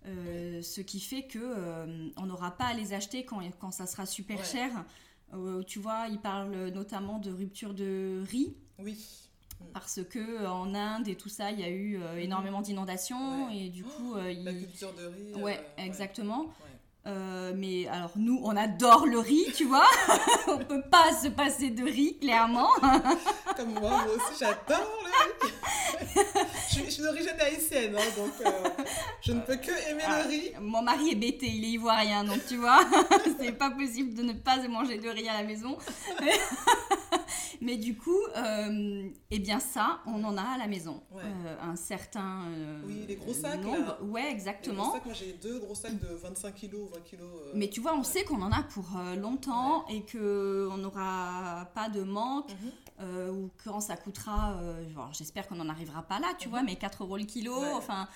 [0.05, 4.37] ce qui fait que on n'aura pas à les acheter quand, quand ça sera super
[4.39, 4.45] Ouais.
[4.45, 4.71] cher.
[5.67, 8.97] Tu vois, ils parlent notamment de rupture de riz Oui.
[9.73, 13.47] Parce que euh, en Inde et tout ça, il y a eu euh, énormément d'inondations
[13.47, 13.57] Ouais.
[13.57, 15.41] et du coup, euh, La ils- culture de riz.
[15.41, 16.41] ouais, euh, exactement.
[16.45, 16.70] ouais.
[17.07, 19.87] Euh, mais alors nous, on adore le riz, tu vois.
[20.47, 22.69] on peut pas se passer de riz, clairement.
[23.57, 25.53] Comme moi, moi aussi, j'adore le riz.
[26.69, 28.69] je, suis- je suis d'origine haïtienne, hein, donc euh,
[29.21, 30.51] je ne peux que aimer Ah, le riz.
[30.61, 32.81] Mon mari est bêté, il est ivoirien, donc tu vois,
[33.39, 35.77] c'est pas possible de ne pas manger de riz à la maison.
[37.63, 41.03] Mais du coup, euh, eh bien ça, on en a à la maison.
[41.11, 41.21] Ouais.
[41.23, 43.77] Euh, un certain euh, Oui, les gros sacs, nombre.
[43.77, 43.97] là.
[44.01, 44.85] Ouais, exactement.
[44.85, 47.29] pour ça que moi, j'ai deux gros sacs de 25 kilos, 20 kilos.
[47.47, 50.77] euh, Mais tu vois, on sait qu'on en a pour euh, longtemps et que on
[50.77, 52.71] n'aura pas de manque mhm.
[53.01, 54.59] euh, ou quand ça coûtera.
[55.11, 56.51] J'espère qu'on n'en arrivera pas là, tu Mhm.
[56.51, 57.59] vois, mais 4 euros le kilo.
[57.59, 57.71] Ouais.
[57.73, 58.07] Enfin,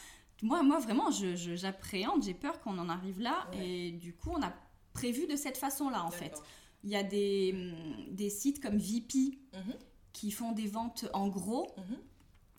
[0.42, 3.68] moi, moi vraiment, j'appréhende, j'ai peur qu'on en arrive là Ouais.
[3.68, 4.54] et du coup, on a
[4.94, 6.42] prévu de cette façon-là en fait.
[6.84, 9.74] Il y a des, hum, des sites comme VP Mhm,
[10.14, 11.68] qui font des ventes en gros.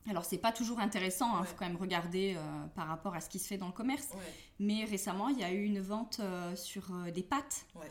[0.08, 1.46] Alors, c'est pas toujours intéressant, il Ouais.
[1.46, 4.08] faut quand même regarder euh, par rapport à ce qui se fait dans le commerce.
[4.14, 4.20] Ouais.
[4.58, 7.66] Mais récemment, il y a eu une vente euh, sur euh, des pâtes.
[7.74, 7.90] Ouais.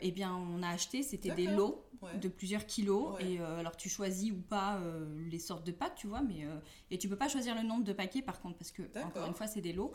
[0.00, 1.86] Eh bien, on a acheté, c'était des lots
[2.20, 3.14] de plusieurs kilos.
[3.20, 4.80] Et alors, tu choisis ou pas
[5.30, 6.22] les sortes de pâtes, tu vois.
[6.22, 6.44] Mais,
[6.90, 9.32] et tu peux pas choisir le nombre de paquets, par contre, parce que, encore une
[9.34, 9.92] fois, c'est des lots.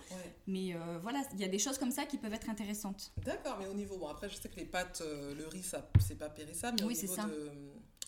[0.47, 3.11] Mais voilà, il y a des choses comme ça qui peuvent être intéressantes.
[3.17, 3.97] D'accord, mais au niveau.
[3.97, 6.93] Bon, après, je sais que les pâtes, le riz, ça, c'est pas périssable, mais Oui,
[6.93, 7.37] au c'est niveau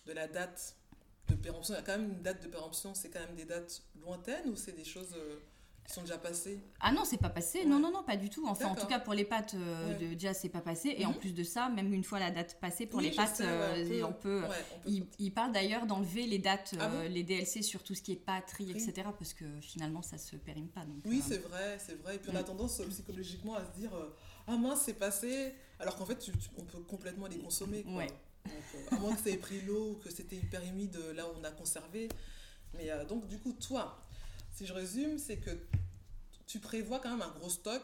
[0.05, 0.73] de la date
[1.35, 3.45] de péremption, il y a quand même une date de péremption, c'est quand même des
[3.45, 5.37] dates lointaines ou c'est des choses euh,
[5.85, 6.59] qui sont déjà passées?
[6.81, 7.59] Ah non, c'est pas passé.
[7.59, 7.65] Ouais.
[7.65, 8.45] Non, non, non, pas du tout.
[8.47, 9.95] Enfin, en tout cas, pour les pâtes, euh, Ouais.
[9.95, 10.93] de, déjà, c'est pas passé.
[10.97, 11.17] Et en Mhm.
[11.19, 13.49] plus de ça, même une fois la date passée, pour Oui, les pâtes, sais, ouais,
[14.01, 14.41] euh, on peut.
[14.41, 17.61] Ouais, on peut- Il, il parle d'ailleurs d'enlever les dates, Ah euh, bon les DLC
[17.61, 18.15] sur tout ce qui est
[18.59, 18.71] Oui.
[18.71, 19.07] etc.
[19.17, 20.81] Parce que finalement, ça se périme pas.
[20.85, 22.15] Donc, Oui, c'est vrai, c'est vrai.
[22.15, 23.91] Et puis on a tendance psychologiquement à se dire
[24.47, 25.53] Ah mince, c'est passé.
[25.79, 27.83] Alors qu'en fait, tu- tu- on peut complètement les consommer.
[27.83, 27.93] Quoi.
[27.97, 28.07] Ouais.
[28.47, 31.13] Donc, euh, à moins que ça ait pris l'eau ou que c'était hyper humide euh,
[31.13, 32.09] là où on a conservé.
[32.73, 33.99] Mais euh, donc, du coup, toi,
[34.55, 35.51] si je résume, c'est que
[36.45, 37.83] tu prévois quand même un gros stock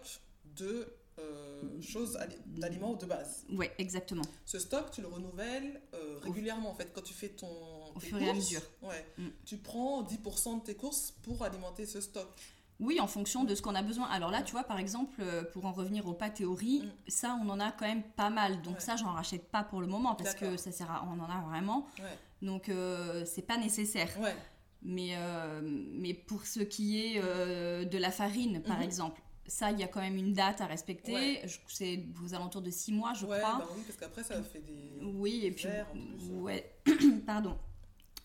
[0.55, 0.87] de
[1.19, 3.45] euh, choses, ali- d'aliments de base.
[3.49, 4.23] Ouais, exactement.
[4.45, 6.71] Ce stock, tu le renouvelles euh, régulièrement.
[6.71, 7.47] En fait, quand tu fais ton.
[7.95, 8.61] Au fur et à mesure.
[8.81, 9.27] Ouais, Mm.
[9.45, 12.41] Tu prends 10% de tes courses pour alimenter ce stock.
[12.83, 14.07] Oui, en fonction de ce qu'on a besoin.
[14.07, 16.17] Alors là, tu vois, par exemple, euh, pour en revenir au
[16.53, 16.91] riz, Mm.
[17.07, 18.61] ça, on en a quand même pas mal.
[18.61, 18.79] Donc Ouais.
[18.79, 21.05] ça, j'en rachète pas pour le moment parce que ça sert à...
[21.07, 21.87] on en a vraiment.
[21.99, 22.17] Ouais.
[22.41, 24.09] Donc euh, c'est pas nécessaire.
[24.19, 24.35] Ouais.
[24.81, 28.83] Mais, euh, mais pour ce qui est euh, de la farine, par Mhm.
[28.83, 31.13] exemple, ça, il y a quand même une date à respecter.
[31.13, 31.45] Ouais.
[31.67, 33.59] C'est aux alentours de six mois, je ouais, crois.
[33.59, 34.99] bah oui, parce qu'après, ça fait des.
[35.01, 36.33] Oui, et puis, verres, en plus.
[36.41, 36.75] ouais,
[37.25, 37.57] pardon.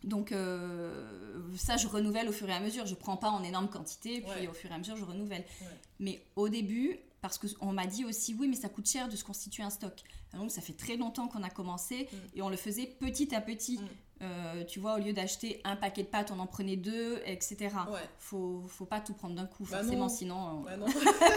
[0.05, 1.07] Donc, euh,
[1.57, 2.87] ça, je renouvelle au fur et à mesure.
[2.87, 4.49] Je prends pas en énorme quantité, puis Ouais.
[4.49, 5.45] au fur et à mesure, je renouvelle.
[5.61, 5.67] Ouais.
[5.99, 9.25] Mais au début, parce qu'on m'a dit aussi, oui, mais ça coûte cher de se
[9.25, 9.95] constituer un stock.
[10.35, 12.17] Donc, ça fait très longtemps qu'on a commencé Mm.
[12.37, 13.79] et on le faisait petit à petit.
[13.79, 13.87] Mm.
[14.21, 17.57] Euh, tu vois, au lieu d'acheter un paquet de pâtes, on en prenait deux, etc.
[17.91, 18.01] Ouais.
[18.19, 20.09] Faut, faut pas tout prendre d'un coup, Bah forcément, non.
[20.09, 20.87] sinon, Bah non.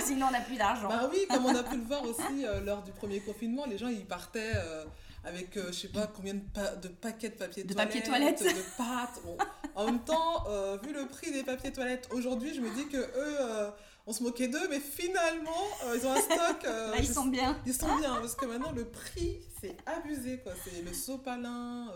[0.04, 0.88] sinon on n'a plus d'argent.
[0.90, 3.78] Bah oui, comme on a pu le voir aussi euh, lors du premier confinement, les
[3.78, 4.84] gens ils partaient euh,
[5.24, 8.04] avec euh, je sais pas combien de, pa- de paquets de papier De toilette, papier
[8.04, 8.44] toilette.
[8.44, 9.22] de pâtes.
[9.24, 9.38] Bon.
[9.76, 12.98] En même temps, euh, vu le prix des papiers toilettes aujourd'hui, je me dis que
[12.98, 13.72] eux, euh,
[14.08, 15.52] on se moquait d'eux, mais finalement,
[15.86, 16.64] euh, ils ont un stock.
[16.64, 17.62] Là, ils sont bien.
[17.66, 20.54] ils sont bien parce que maintenant le prix c'est abusé quoi.
[20.66, 21.94] C'est le sopalin,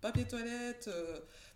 [0.00, 0.90] papier toilette.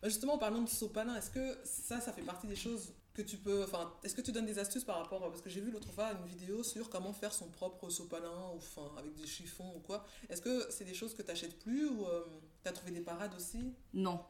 [0.00, 3.22] Bah, justement, en parlant de sopalin, est-ce que ça, ça fait partie des choses que
[3.22, 3.64] tu peux.
[3.64, 5.20] Enfin, est-ce que tu donnes des astuces par rapport.
[5.28, 8.59] Parce que j'ai vu l'autre fois une vidéo sur comment faire son propre sopalin, ou
[8.59, 10.04] enfin, avec des chiffons ou quoi.
[10.31, 12.04] Est-ce que c'est des choses que tu n'achètes plus ou
[12.62, 13.72] tu as trouvé des parades aussi?
[13.92, 14.20] Non.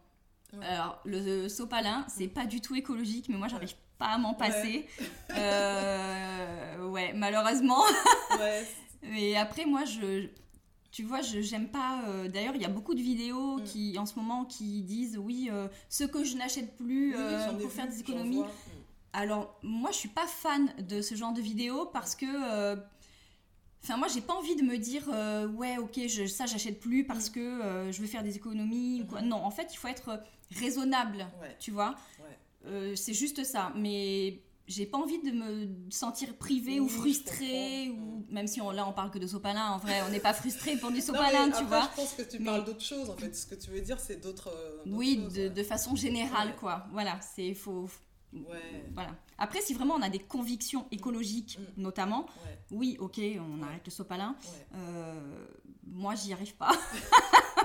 [0.55, 0.65] Ouais.
[0.65, 4.87] Alors, le sopalin, c'est pas du tout écologique, mais moi, j'arrive pas à m'en passer.
[5.37, 7.83] Euh, ouais, malheureusement.
[8.39, 8.67] Ouais.
[9.03, 10.27] Mais après, moi, je.
[10.91, 12.03] Tu vois, je j'aime pas.
[12.09, 13.63] euh, D'ailleurs, il y a beaucoup de vidéos Mm.
[13.65, 17.51] qui, en ce moment, qui disent oui, euh, ce que je n'achète plus Oui, euh,
[17.53, 18.43] ai pour faire des économies.
[19.13, 22.27] Alors, moi, je suis pas fan de ce genre de vidéos parce que.
[22.27, 22.77] euh,
[23.85, 27.05] Enfin, moi, j'ai pas envie de me dire, euh, ouais, ok, je, ça, j'achète plus
[27.07, 29.23] parce que euh, je veux faire des économies ou quoi.
[29.23, 29.29] Mhm.
[29.29, 30.21] Non, en fait, il faut être
[30.57, 31.57] raisonnable, Ouais.
[31.61, 31.95] tu vois.
[32.19, 32.37] Ouais.
[32.67, 33.73] Euh, c'est juste ça.
[33.77, 38.73] Mais j'ai pas envie de me sentir privée ou Oui, frustrée, ou même si on,
[38.73, 41.05] là, on parle que de sopalin, en vrai, on n'est pas frustré pour du Non,
[41.05, 41.89] sopalin, tu après, vois.
[41.93, 43.35] Je pense que tu Mais- parles d'autre chose en fait.
[43.35, 44.53] Ce que tu veux dire, c'est d'autres.
[44.87, 45.51] Oui, choses, de, ouais.
[45.51, 46.85] de façon générale, quoi.
[46.91, 47.89] Voilà, c'est faut.
[48.33, 48.85] Ouais.
[48.95, 49.17] Voilà.
[49.39, 51.83] Après, si vraiment on a des convictions écologiques, Mm.
[51.83, 52.59] notamment, Ouais.
[52.73, 54.37] oui, ok, on arrête le sopalin.
[54.75, 55.47] Euh,
[55.87, 56.73] moi, j'y arrive pas.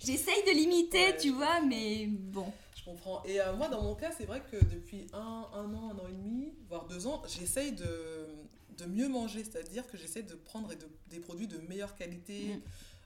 [0.00, 2.52] J'essaye de limiter, tu vois, mais bon.
[2.76, 3.22] Je comprends.
[3.24, 6.08] Et euh, moi, dans mon cas, c'est vrai que depuis un, un an, un an
[6.08, 8.26] et demi, voire deux ans, j'essaye de,
[8.78, 9.44] de mieux manger.
[9.44, 12.60] C'est-à-dire que j'essaie de prendre de- des produits de meilleure qualité, Mm.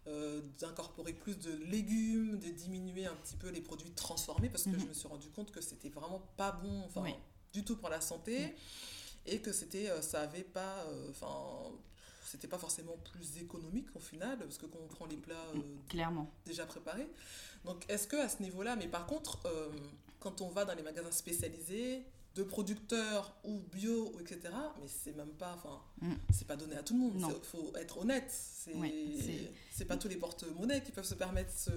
[0.08, 4.70] Euh, d'incorporer plus de légumes, de diminuer un petit peu les produits transformés parce que
[4.70, 4.80] Mhm.
[4.80, 7.14] je me suis rendu compte que c'était vraiment pas bon, enfin, Oui.
[7.52, 8.46] du tout pour la santé.
[8.46, 8.50] Mm.
[9.28, 11.72] Et que c'était, euh, ça avait pas, euh, enfin,
[12.24, 15.60] c'était pas forcément plus économique au final, parce que quand on prend les plats euh,
[15.88, 16.30] Clairement.
[16.44, 17.08] déjà préparé.
[17.64, 19.40] Donc, est-ce que à ce niveau-là, mais par contre,
[20.20, 22.04] quand on va dans les magasins spécialisés,
[22.36, 24.40] de producteurs ou bio, etc.,
[24.80, 26.12] mais c'est même pas, enfin, Mm.
[26.30, 27.14] c'est pas donné à tout le monde.
[27.34, 28.30] Il faut être honnête.
[28.30, 31.70] C'est Ouais, pas tous les porte-monnaies qui peuvent se permettre ce.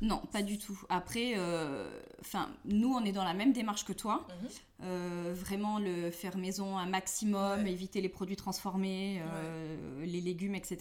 [0.00, 0.80] Non, pas du tout.
[0.88, 4.26] Après, euh, enfin, nous, on est dans la même démarche que toi.
[4.28, 4.48] Mhm.
[4.84, 7.72] Euh, vraiment le faire maison un maximum, Ouais.
[7.72, 10.78] éviter les produits transformés, euh, les légumes, etc.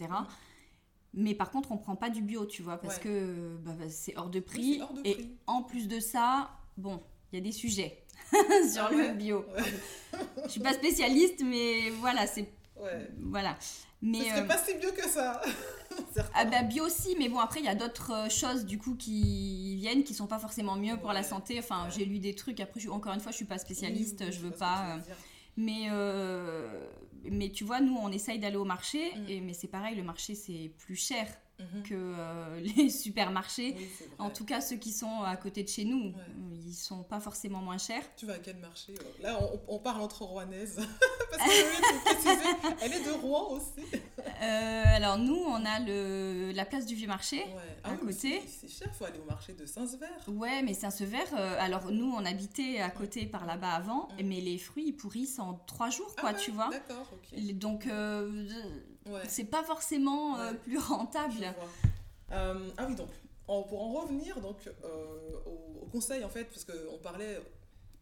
[1.16, 4.16] Mais par contre, on prend pas du bio, tu vois, parce que bah, bah, c'est
[4.18, 4.76] hors de prix.
[4.76, 5.32] c'est hors de et prix.
[5.48, 7.02] en plus de ça, bon,
[7.32, 8.04] il y a des sujets
[8.72, 9.46] sur Ah le bio.
[9.56, 10.22] Ouais.
[10.46, 12.50] Je suis pas spécialiste, mais voilà, c'est
[12.82, 13.10] Ouais.
[13.24, 13.58] voilà.
[14.04, 15.42] Mais c'est euh, pas si bio que ça.
[16.36, 18.94] Ah bah bio aussi, mais bon après il y a d'autres euh, choses du coup
[18.96, 21.58] qui viennent qui sont pas forcément mieux pour la santé.
[21.58, 22.60] Enfin j'ai lu des trucs.
[22.60, 24.96] Après je- encore une fois je suis pas spécialiste, Oui, oui, je veux pas.
[24.98, 25.00] euh.
[25.58, 26.86] Mais euh,
[27.24, 29.30] mais tu vois nous on essaye d'aller au marché Mm.
[29.30, 31.28] et mais c'est pareil le marché c'est plus cher
[31.60, 31.84] Mhm.
[31.84, 33.74] que euh, les supermarchés.
[33.78, 33.89] Oui.
[34.20, 36.13] En tout cas ceux qui sont à côté de chez nous, Ouais.
[36.65, 38.04] ils sont pas forcément moins chers.
[38.15, 40.76] Tu vas à quel marché euh Là, on, on parle entre rouennaises.
[41.32, 43.82] Parce que elle est de Rouen aussi.
[44.41, 47.38] Euh, alors nous on a le la place du vieux marché.
[47.38, 47.78] Ouais.
[47.84, 48.41] À oui, mais côté.
[48.48, 50.06] c'est- cher, faut aller au marché de Saint-Sever.
[50.28, 54.58] Ouais, mais Saint-Sever, euh, alors nous, on habitait à côté par là-bas avant, mais les
[54.58, 56.70] fruits, ils pourrissent en trois jours, quoi, Ah ouais, tu vois.
[56.70, 57.39] D'accord, ok.
[57.54, 57.88] Donc,
[59.10, 60.58] Ouais, c'est pas forcément euh, Ouais.
[60.58, 61.54] plus rentable.
[62.32, 63.10] Euh, ah oui, donc,
[63.48, 67.39] en- pour en revenir donc, euh, au, au conseil, en fait, parce qu'on parlait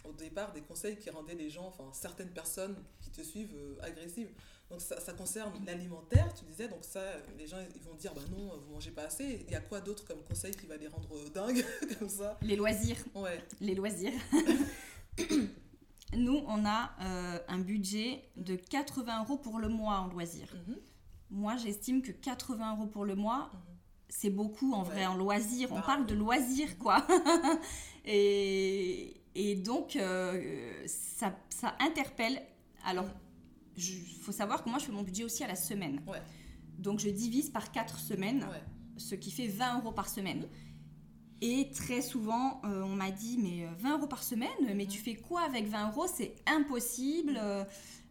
[0.07, 3.75] au départ des conseils qui rendaient les gens, enfin certaines personnes qui te suivent, euh,
[3.81, 4.29] agressives.
[4.69, 7.01] Donc ça, ça concerne l'alimentaire, tu disais, donc ça,
[7.37, 9.43] les gens ils vont dire, bah non, vous mangez pas assez.
[9.47, 11.63] Il y a quoi d'autre comme conseil qui va les rendre euh, dingues,
[11.99, 12.37] comme ça?
[12.41, 14.13] Les loisirs, Ouais, les loisirs.
[16.13, 20.53] nous, on a euh, un budget de 80 euros pour le mois en loisirs.
[20.67, 20.77] Mhm,
[21.31, 23.59] Moi, j'estime que 80 euros pour le mois, mhm.
[24.09, 24.89] c'est beaucoup en Ouais.
[24.89, 25.69] vrai en loisirs.
[25.71, 26.19] On Bah, parle de oui.
[26.19, 27.05] loisirs, quoi.
[28.05, 32.41] et, Et donc, euh, ça, ça interpelle.
[32.85, 33.05] Alors,
[33.75, 36.01] il faut savoir que moi, je fais mon budget aussi à la semaine.
[36.07, 36.21] Ouais.
[36.77, 38.63] Donc, je divise par 4 semaines, Ouais.
[38.95, 40.47] ce qui fait 20 euros par semaine.
[41.41, 44.99] Et très souvent, euh, on m'a dit, mais euh, 20 euros par semaine, mais tu
[44.99, 46.07] fais quoi avec 20 euros?
[46.07, 47.37] C'est impossible.
[47.37, 47.65] Euh,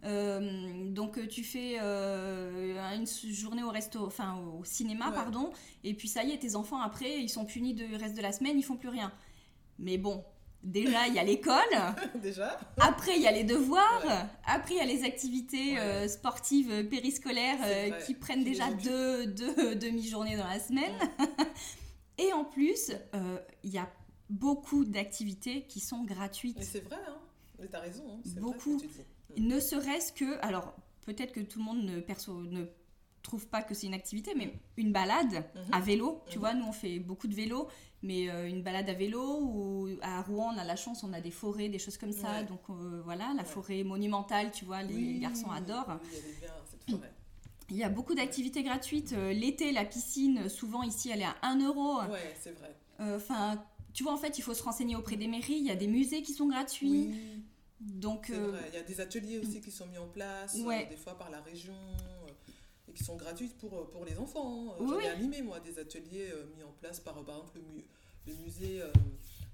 [0.05, 5.15] euh, donc euh, tu fais euh, une journée au resto, enfin au cinéma, Ouais.
[5.15, 5.51] pardon,
[5.83, 8.33] et puis ça y est, tes enfants après, ils sont punis du reste de la
[8.33, 9.13] semaine, ils font plus rien.
[9.79, 10.25] Mais bon,
[10.63, 11.61] déjà il y a l'école,
[12.23, 14.27] Déjà après il y a les devoirs, Ouais.
[14.47, 15.79] après il y a les activités Ouais.
[15.81, 17.59] euh, sportives périscolaires
[18.07, 20.93] qui prennent déjà deux, deux demi-journées dans la semaine.
[22.19, 22.93] Et en plus,
[23.65, 23.89] il y a
[24.31, 26.57] beaucoup d'activités qui sont gratuites.
[26.59, 27.17] Mais c'est vrai, hein.
[27.59, 28.21] Mais t'as raison, hein.
[28.41, 28.79] Beaucoup.
[28.79, 29.05] vrai ce que tu dis.
[29.37, 30.75] Ne serait-ce que, alors
[31.07, 32.65] peut-être que tout le monde ne, perçoit, ne
[33.23, 35.73] trouve pas que c'est une activité, mais une balade Mhm.
[35.73, 36.41] à vélo, tu Mhm.
[36.41, 37.69] vois, nous on fait beaucoup de vélo,
[38.03, 41.21] mais euh, une balade à vélo, ou à Rouen on a la chance, on a
[41.21, 42.45] des forêts, des choses comme ça, Ouais.
[42.45, 43.49] donc euh, voilà, la Ouais.
[43.49, 45.99] forêt monumentale, tu vois, les Oui, garçons adorent.
[46.03, 47.13] Oui, elle est bien, cette forêt.
[47.71, 51.35] Il y a beaucoup d'activités gratuites, Euh, l'été la piscine, souvent ici elle est à
[51.43, 52.77] 1 euro, Ouais, c'est vrai.
[53.01, 53.63] enfin...
[53.95, 55.55] tu vois, en fait, il faut se renseigner auprès des mairies.
[55.57, 57.11] Il y a des musées qui sont gratuits.
[57.93, 58.59] Donc, euh.
[58.69, 60.87] Il y a des ateliers aussi qui sont mis en place, euh, Ouais.
[60.87, 62.29] des fois par la région, euh,
[62.89, 64.71] et qui sont gratuits pour, pour les enfants.
[64.71, 64.77] hein.
[64.81, 65.05] Oui, J'en oui.
[65.05, 67.85] ai animé, moi, des ateliers mis en place par, par exemple, le, mu-
[68.27, 68.81] le musée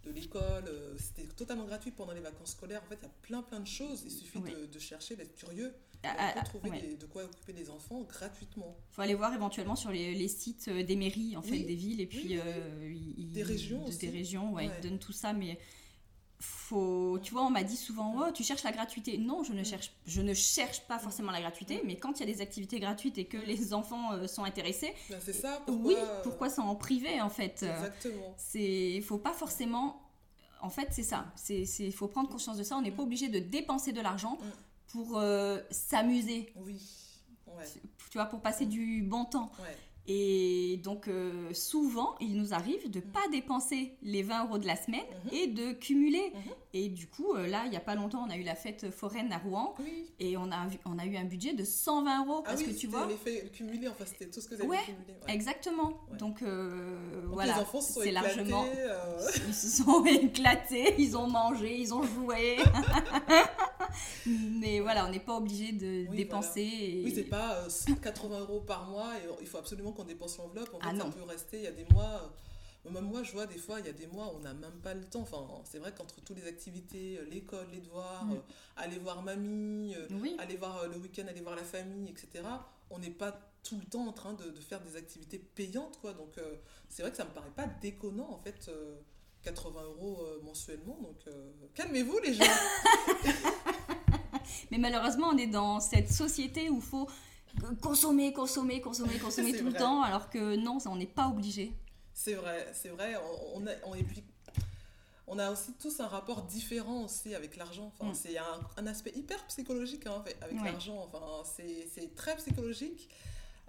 [0.04, 0.64] de l'école.
[0.98, 2.82] C'était totalement gratuit pendant les vacances scolaires.
[2.84, 4.02] En fait, il y a plein, plein de choses.
[4.04, 4.50] Il suffit Oui.
[4.52, 5.74] de, de chercher, d'être curieux.
[6.02, 6.80] Et ah, peut ah, trouver ouais.
[6.80, 8.74] des- de quoi occuper les enfants gratuitement.
[8.90, 12.06] faut aller voir éventuellement sur les, les sites des mairies, en fait, des villes, et
[12.06, 13.98] puis Oui, oui, euh, ils- Des régions de- aussi.
[13.98, 14.72] Des régions, ouais, Ouais.
[14.78, 15.58] ils donnent tout ça, mais
[16.40, 19.18] faut, tu vois, on m'a dit souvent, oh, tu cherches la gratuité.
[19.18, 19.64] Non, je ne Mm.
[19.64, 22.80] cherche, je ne cherche pas forcément la gratuité, mais quand il y a des activités
[22.80, 25.60] gratuites et que les enfants euh, sont intéressés, Ben, c'est ça.
[25.66, 27.62] Pourquoi, oui, euh, pourquoi ça en privé, en fait?
[27.62, 28.34] Euh, Exactement.
[28.38, 30.00] C'est, faut pas forcément.
[30.62, 31.26] En fait, c'est ça.
[31.36, 32.76] C'est, c'est, il faut prendre conscience de ça.
[32.76, 33.06] On n'est pas Mm.
[33.06, 34.46] obligé de dépenser de l'argent Mm.
[34.92, 36.52] pour euh, s'amuser.
[36.56, 36.80] Oui.
[37.46, 37.64] Ouais.
[38.10, 39.52] Tu vois, pour passer du bon temps.
[39.60, 39.76] Ouais.
[40.12, 43.12] Et donc, euh, souvent, il nous arrive de Mm.
[43.12, 45.30] pas dépenser les 20 euros de la semaine Mhm.
[45.32, 46.32] et de cumuler.
[46.34, 46.52] Mhm.
[46.72, 48.90] Et du coup, euh, là, il y a pas longtemps, on a eu la fête
[48.90, 50.06] foraine à Rouen Oui.
[50.18, 52.74] et on a, vu- on a eu un budget de 120 euros Ah parce oui,
[52.74, 53.06] que tu vois.
[53.06, 55.14] l'effet cumulé, enfin c'était tout ce que vous avez Ouais, cumulé.
[55.28, 55.32] ouais.
[55.34, 55.92] Exactement.
[56.10, 56.18] Ouais.
[56.18, 57.54] Donc, euh, Donc, voilà.
[57.54, 58.34] les enfants se sont éclatés.
[58.36, 62.56] largement- euh, Ils se sont éclatés, ils ont mangé, ils ont joué.
[64.26, 66.60] Mais voilà, on n'est pas obligé de Oui, dépenser.
[66.62, 70.38] et- Oui, c'est pas euh, 80 euros par mois et il faut absolument qu'on dépense
[70.38, 70.72] l'enveloppe.
[70.74, 71.10] En Ah fait, ça non.
[71.10, 71.58] peut rester.
[71.58, 72.30] Il y a des mois,
[72.86, 74.80] euh, même moi, je vois des fois, il y a des mois, on n'a même
[74.82, 75.20] pas le temps.
[75.22, 78.32] Enfin, c'est vrai qu'entre toutes les activités, euh, l'école, les devoirs, Mm.
[78.32, 78.36] euh,
[78.76, 80.36] aller voir mamie, euh, Oui.
[80.38, 82.44] aller voir euh, le week-end, aller voir la famille, etc.
[82.90, 86.12] On n'est pas tout le temps en train de, de faire des activités payantes, quoi.
[86.14, 86.54] Donc, euh,
[86.88, 88.68] c'est vrai que ça me paraît pas déconnant, en fait.
[88.68, 88.96] euh,
[89.42, 92.44] 80 euros euh, mensuellement, donc euh, calmez-vous les gens.
[94.70, 97.08] Mais malheureusement, on est dans cette société où il faut
[97.82, 101.72] consommer, consommer, consommer, consommer tout le temps, alors que non, on n'est pas obligé.
[102.14, 103.16] C'est vrai, c'est vrai.
[103.54, 104.22] On, on a, on- et puis,
[105.26, 107.92] on a aussi tous un rapport différent aussi avec l'argent.
[107.98, 108.14] Enfin, Mm.
[108.14, 110.70] C'est un, un aspect hyper psychologique hein, avec Ouais.
[110.72, 111.08] l'argent.
[111.12, 113.08] Enfin, c'est très psychologique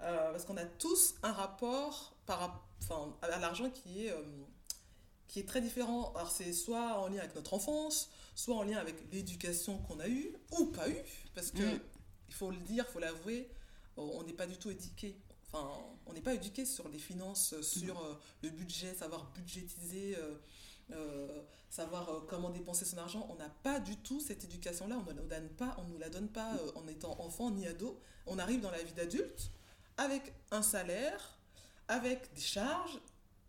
[0.00, 4.22] euh, parce qu'on a tous un rapport par, enfin, à l'argent qui est, euh,
[5.28, 6.12] qui est très différent.
[6.16, 10.08] Alors, c'est soit en lien avec notre enfance, soit en lien avec l'éducation qu'on a
[10.08, 10.96] eue ou pas eue.
[11.34, 11.80] Parce que, Mm.
[12.28, 13.48] il faut le dire, il faut l'avouer,
[13.96, 15.16] on n'est pas du tout éduqué.
[15.52, 15.70] Enfin,
[16.06, 20.34] on n'est pas éduqué sur les finances, sur euh, le budget, savoir budgétiser, euh,
[20.92, 23.26] euh, savoir euh, comment dépenser son argent.
[23.30, 24.96] On n'a pas du tout cette éducation-là.
[24.98, 27.66] On ne nous donne pas, on nous la donne pas euh, en étant enfant ni
[27.66, 28.00] ado.
[28.26, 29.50] On arrive dans la vie d'adulte
[29.98, 31.38] avec un salaire,
[31.88, 32.98] avec des charges,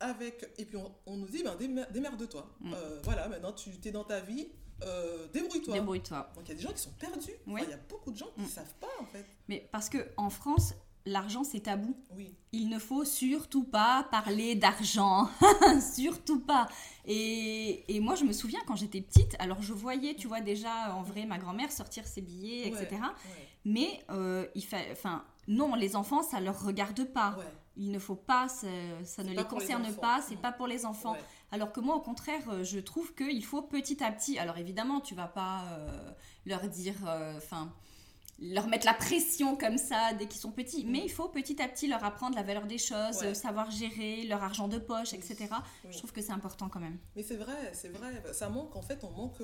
[0.02, 2.50] avec et puis on, on nous dit ben démer- démerde-toi.
[2.60, 2.74] Mm.
[2.74, 4.50] Euh, voilà, maintenant tu es dans ta vie,
[4.86, 5.74] euh, débrouille-toi.
[5.74, 6.30] Débrouille-toi.
[6.36, 7.32] Donc il y a des gens qui sont perdus.
[7.48, 7.60] Enfin.
[7.63, 8.50] Il y a beaucoup de gens qui ne Mm.
[8.50, 9.26] savent pas en fait.
[9.48, 10.74] Mais parce que en France,
[11.06, 11.96] l'argent c'est tabou.
[12.15, 12.34] Oui.
[12.52, 15.28] Il ne faut surtout pas parler d'argent,
[15.96, 16.67] surtout pas.
[17.06, 20.96] Et, et moi, je me souviens quand j'étais petite, alors je voyais, tu vois, déjà
[20.96, 22.88] en vrai ma grand-mère sortir ses billets, etc.
[22.91, 24.78] Ouais, Mais euh, il fa...
[24.91, 27.36] enfin, non, les enfants, ça leur regarde pas.
[27.38, 27.43] ouais,
[27.76, 28.67] Il ne faut pas, ça,
[29.04, 30.00] ça ne les les concerne enfants.
[30.02, 30.41] pas, c'est Mm.
[30.41, 31.17] pas pour les enfants.
[31.53, 34.39] Alors que moi, au contraire, euh, je trouve qu'il faut petit à petit.
[34.39, 36.11] Alors évidemment, tu vas pas euh,
[36.47, 37.71] leur dire, euh, enfin,
[38.39, 41.67] leur mettre la pression comme ça dès qu'ils sont petits, mais il faut petit à
[41.67, 43.27] petit leur apprendre la valeur des choses, Ouais.
[43.27, 45.37] euh, savoir gérer leur argent de poche, etc.
[45.85, 45.91] oui.
[45.91, 46.97] Je trouve que c'est important quand même.
[47.15, 48.23] Mais c'est vrai, c'est vrai.
[48.33, 49.41] Ça manque, en fait, on manque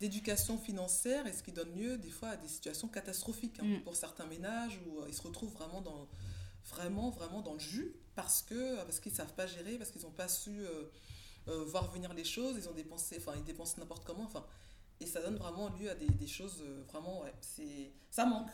[0.00, 3.80] d'éducation financière et ce qui donne lieu des fois à des situations catastrophiques hein, Mm.
[3.82, 6.06] pour certains ménages où ils se retrouvent vraiment dans,
[6.70, 10.10] vraiment, vraiment dans le jus parce que parce qu'ils savent pas gérer, parce qu'ils n'ont
[10.10, 10.84] pas su euh,
[11.46, 14.44] voir venir les choses, ils ont dépensé, enfin ils dépensent n'importe comment, enfin
[15.00, 18.48] et ça donne vraiment lieu à des, des choses vraiment ouais, c'est ça manque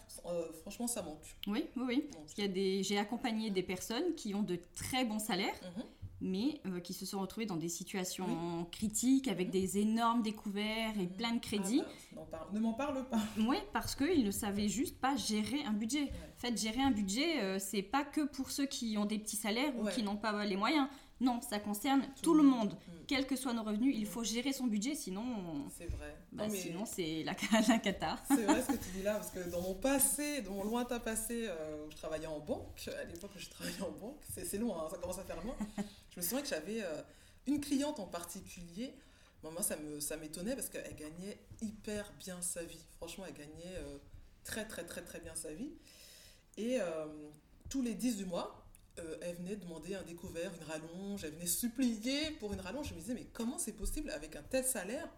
[0.63, 4.35] franchement ça manque oui oui oui il y a des j'ai accompagné des personnes qui
[4.35, 5.85] ont de très bons salaires mhm
[6.21, 9.53] mais euh, qui se sont retrouvés dans des situations critiques avec mhm.
[9.53, 11.17] des énormes découverts et mhm.
[11.17, 11.83] plein de crédits.
[12.17, 13.19] Ah bah, ne m'en parle pas.
[13.39, 16.05] Oui, parce qu'ils ne savaient juste pas gérer un budget.
[16.05, 19.37] En fait, gérer un budget, euh, c'est pas que pour ceux qui ont des petits
[19.37, 20.89] salaires ou qui n'ont pas les moyens.
[21.21, 22.73] Non, ça concerne tout, le monde.
[22.73, 22.93] Mm.
[23.07, 25.69] Quels que soient nos revenus, il faut gérer son budget, sinon.
[25.77, 26.17] C'est vrai.
[26.33, 27.35] Bah, sinon, c'est la,
[27.69, 28.19] la cata.
[28.27, 30.99] C'est vrai ce que tu dis là, parce que dans mon passé, dans mon lointain
[30.99, 34.59] passé, euh, où je travaillais en banque, à l'époque où je travaillais en banque, c'est
[34.59, 35.57] loin, hein, ça commence à faire loin.
[36.11, 37.03] je me souviens que j'avais euh,
[37.47, 38.95] une cliente en particulier.
[39.43, 39.77] moi, ça
[40.17, 42.87] m'étonnait ça parce qu'elle gagnait hyper bien sa vie.
[42.97, 43.99] Franchement, elle gagnait euh,
[44.43, 45.73] très, très, très, très bien sa vie.
[46.57, 46.79] Et
[47.71, 48.60] tous les 10 du mois,
[49.01, 52.89] euh, elle venait demander un découvert, une rallonge, elle venait supplier pour une rallonge.
[52.89, 55.09] Je me disais, mais comment c'est possible avec un tel salaire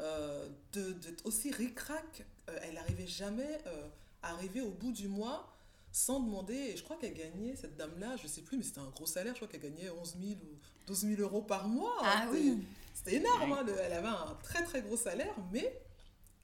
[0.00, 3.58] euh, d'être aussi ric-rac euh, Elle n'arrivait jamais
[4.22, 5.52] à arriver au bout du mois
[5.92, 6.54] sans demander.
[6.54, 9.06] Et je crois qu'elle gagnait, cette dame-là, je ne sais plus, mais c'était un gros
[9.06, 9.34] salaire.
[9.34, 11.96] Je crois qu'elle gagnait 11 000 ou 12 000 euros par mois.
[12.00, 13.52] Ah oui C'était énorme.
[13.52, 15.80] Hein, elle avait un très très gros salaire, mais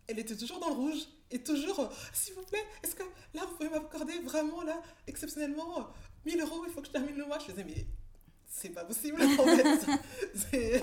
[0.07, 3.03] elle était toujours dans le rouge et toujours, s'il vous plaît, est-ce que
[3.35, 5.88] là, vous pouvez m'accorder vraiment, là, exceptionnellement,
[6.29, 7.38] 1000 euros, il faut que je termine le mois.
[7.38, 7.87] Je faisais, mais
[8.51, 10.83] c'est pas possible en fait.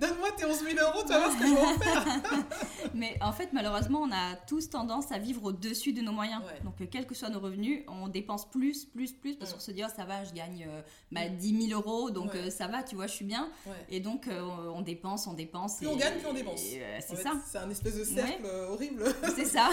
[0.00, 2.04] Donne-moi tes 11 000 euros, tu vas voir ce que je vais en faire.
[2.94, 6.42] Mais en fait, malheureusement, on a tous tendance à vivre au-dessus de nos moyens.
[6.64, 9.70] Donc, euh, quels que soient nos revenus, on dépense plus, plus, plus, parce qu'on se
[9.70, 10.66] dit, oh, ça va, je gagne
[11.12, 13.48] 10 000 euros, donc euh, ça va, tu vois, je suis bien.
[13.88, 14.42] Et donc, euh,
[14.74, 15.76] on dépense, on dépense.
[15.76, 16.60] Plus on gagne, plus on dépense.
[16.60, 17.32] c'est ça.
[17.46, 19.04] C'est un espèce de cercle horrible.
[19.34, 19.70] C'est ça.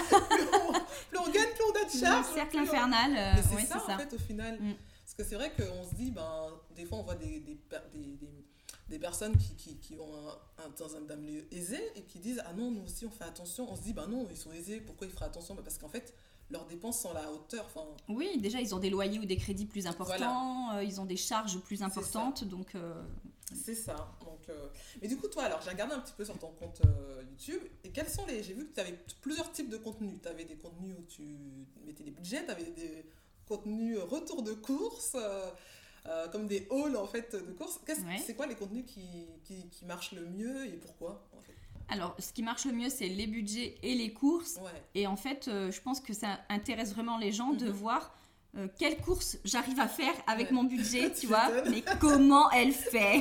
[1.09, 2.27] plus, on, gagne, plus on a de charges.
[2.27, 3.43] Un cercle infernal.
[3.49, 4.59] c'est ça, en fait, au final.
[4.59, 4.73] Mm.
[5.15, 7.59] Parce que c'est vrai qu'on se dit, ben, des fois, on voit des, des,
[7.93, 8.17] des,
[8.89, 10.11] des personnes qui, qui, qui ont
[10.57, 13.71] un, dans un, milieu aisé et qui disent Ah non, nous aussi, on fait attention.
[13.71, 15.53] On se dit, ben non, ils sont aisés, pourquoi ils feraient attention?
[15.53, 16.15] Ben Parce qu'en fait,
[16.49, 17.65] leurs dépenses sont à la hauteur.
[17.65, 17.85] Enfin...
[18.09, 21.17] Oui, déjà, ils ont des loyers ou des crédits plus importants, euh, ils ont des
[21.17, 22.73] charges plus importantes, donc...
[22.73, 23.03] Euh,
[23.53, 24.17] c'est ça.
[24.21, 24.67] Donc, euh,
[24.99, 26.81] Mais du coup, toi, alors, j'ai regardé un petit peu sur ton compte
[27.29, 28.41] YouTube, et quels sont les...
[28.41, 30.19] J'ai vu que tu avais plusieurs types de contenus.
[30.23, 31.37] Tu avais des contenus où tu
[31.85, 33.05] mettais des budgets, tu avais des
[33.57, 35.49] contenus retour de course, euh,
[36.07, 37.79] euh, comme des halls en fait de course.
[38.25, 41.23] C'est quoi les contenus qui, qui, marchent le mieux et pourquoi
[41.89, 44.59] Alors, ce qui marche le mieux, c'est les budgets et les courses.
[44.95, 47.71] Et en fait, euh, je pense que ça intéresse vraiment les gens de mhm.
[47.71, 48.15] voir
[48.77, 53.19] quelle course j'arrive à faire avec mon budget, tu vois, mais comment elle fait.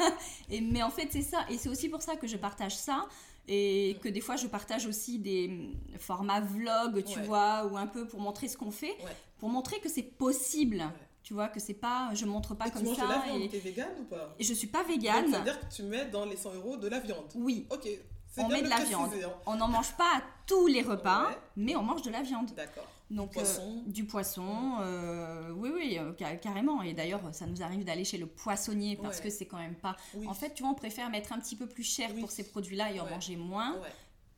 [0.50, 1.46] et, mais en fait, c'est ça.
[1.50, 3.06] Et c'est aussi pour ça que je partage ça
[3.48, 8.06] et que des fois je partage aussi des formats vlog, tu vois, ou un peu
[8.06, 8.96] pour montrer ce qu'on fait,
[9.42, 10.84] pour montrer que c'est possible.
[11.24, 13.06] Tu vois, que c'est pas, je montre pas comme tu ça.
[13.06, 13.56] De la viande, et...
[13.56, 14.36] es vegan ou pas?
[14.38, 15.32] Je suis pas vegan.
[15.32, 17.66] Ça veut dire que tu mets dans les 100 euros de la viande Oui.
[17.68, 17.88] Ok.
[18.36, 19.10] On met de la viande.
[19.14, 19.32] Hein.
[19.46, 22.52] On n'en mange pas à tous les repas, mais on mange de la viande.
[22.54, 22.86] D'accord.
[23.10, 23.62] Donc, du poisson.
[23.62, 26.80] Euh, du poisson euh, oui, oui, euh, carrément.
[26.82, 29.96] Et d'ailleurs, ça nous arrive d'aller chez le poissonnier parce que c'est quand même pas.
[30.24, 32.92] En fait, tu vois, on préfère mettre un petit peu plus cher pour ces produits-là
[32.92, 33.76] et en manger moins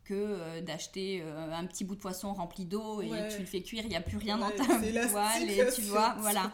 [0.04, 3.88] que d'acheter un petit bout de poisson rempli d'eau et tu le fais cuire, il
[3.88, 6.52] n'y a plus rien dans ta poêle et tu vois, voilà.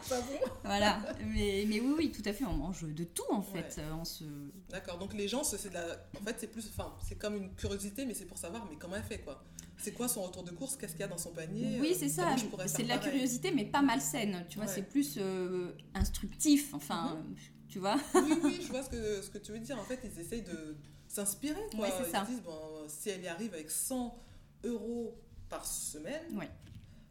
[0.63, 0.99] voilà.
[1.25, 3.81] Mais, mais oui, oui, tout à fait, on mange de tout en fait.
[3.99, 4.23] On se...
[4.69, 5.83] D'accord, donc les gens, c'est la...
[6.19, 8.95] en fait, c'est plus, enfin, c'est comme une curiosité, mais c'est pour savoir, mais comment
[8.95, 9.43] elle fait quoi
[9.81, 10.75] c'est quoi son retour de course?
[10.75, 11.79] Qu'est-ce qu'il y a dans son panier?
[11.81, 12.35] Oui, c'est ça.
[12.67, 14.45] C'est de la curiosité, mais pas malsaine.
[14.47, 16.73] Tu vois, c'est plus euh, instructif.
[16.73, 17.35] Enfin, mhm.
[17.67, 19.79] tu vois Oui, oui, je vois ce que, ce que tu veux dire.
[19.79, 20.77] En fait, ils essayent de
[21.11, 21.61] s'inspirer.
[21.77, 22.25] Oui, c'est ça.
[22.27, 24.17] Ils disent, bon, si elle y arrive avec 100
[24.63, 25.15] euros
[25.49, 26.39] par semaine,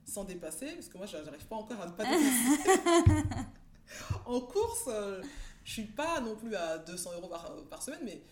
[0.05, 3.29] sans dépasser, parce que moi, j'arrive pas encore à ne pas dépasser.
[4.27, 5.23] en course, euh,
[5.65, 8.23] je suis pas non plus à 200 euros par, par semaine, mais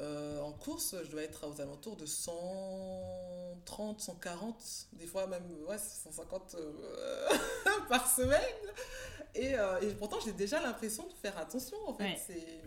[0.00, 5.78] euh, en course, je dois être aux alentours de 130, 140, des fois même ouais,
[5.78, 7.28] 150 euh,
[7.88, 8.40] par semaine.
[9.34, 11.76] Et, euh, et pourtant, j'ai déjà l'impression de faire attention.
[11.86, 12.62] En fait, c'est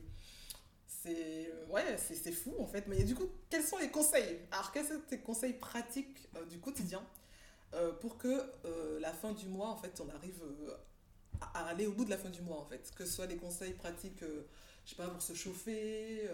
[1.04, 2.88] c'est ouais, c'est fou en fait.
[2.88, 4.40] Mais du coup, quels sont les conseils?
[4.52, 7.02] Alors, quels sont tes conseils pratiques du quotidien
[8.02, 8.52] pour que
[9.00, 10.42] la fin du mois, en fait, on arrive
[11.54, 12.92] à aller au bout de la fin du mois, en fait?
[12.96, 16.30] Que ce soit les conseils pratiques, je sais pas, pour se chauffer,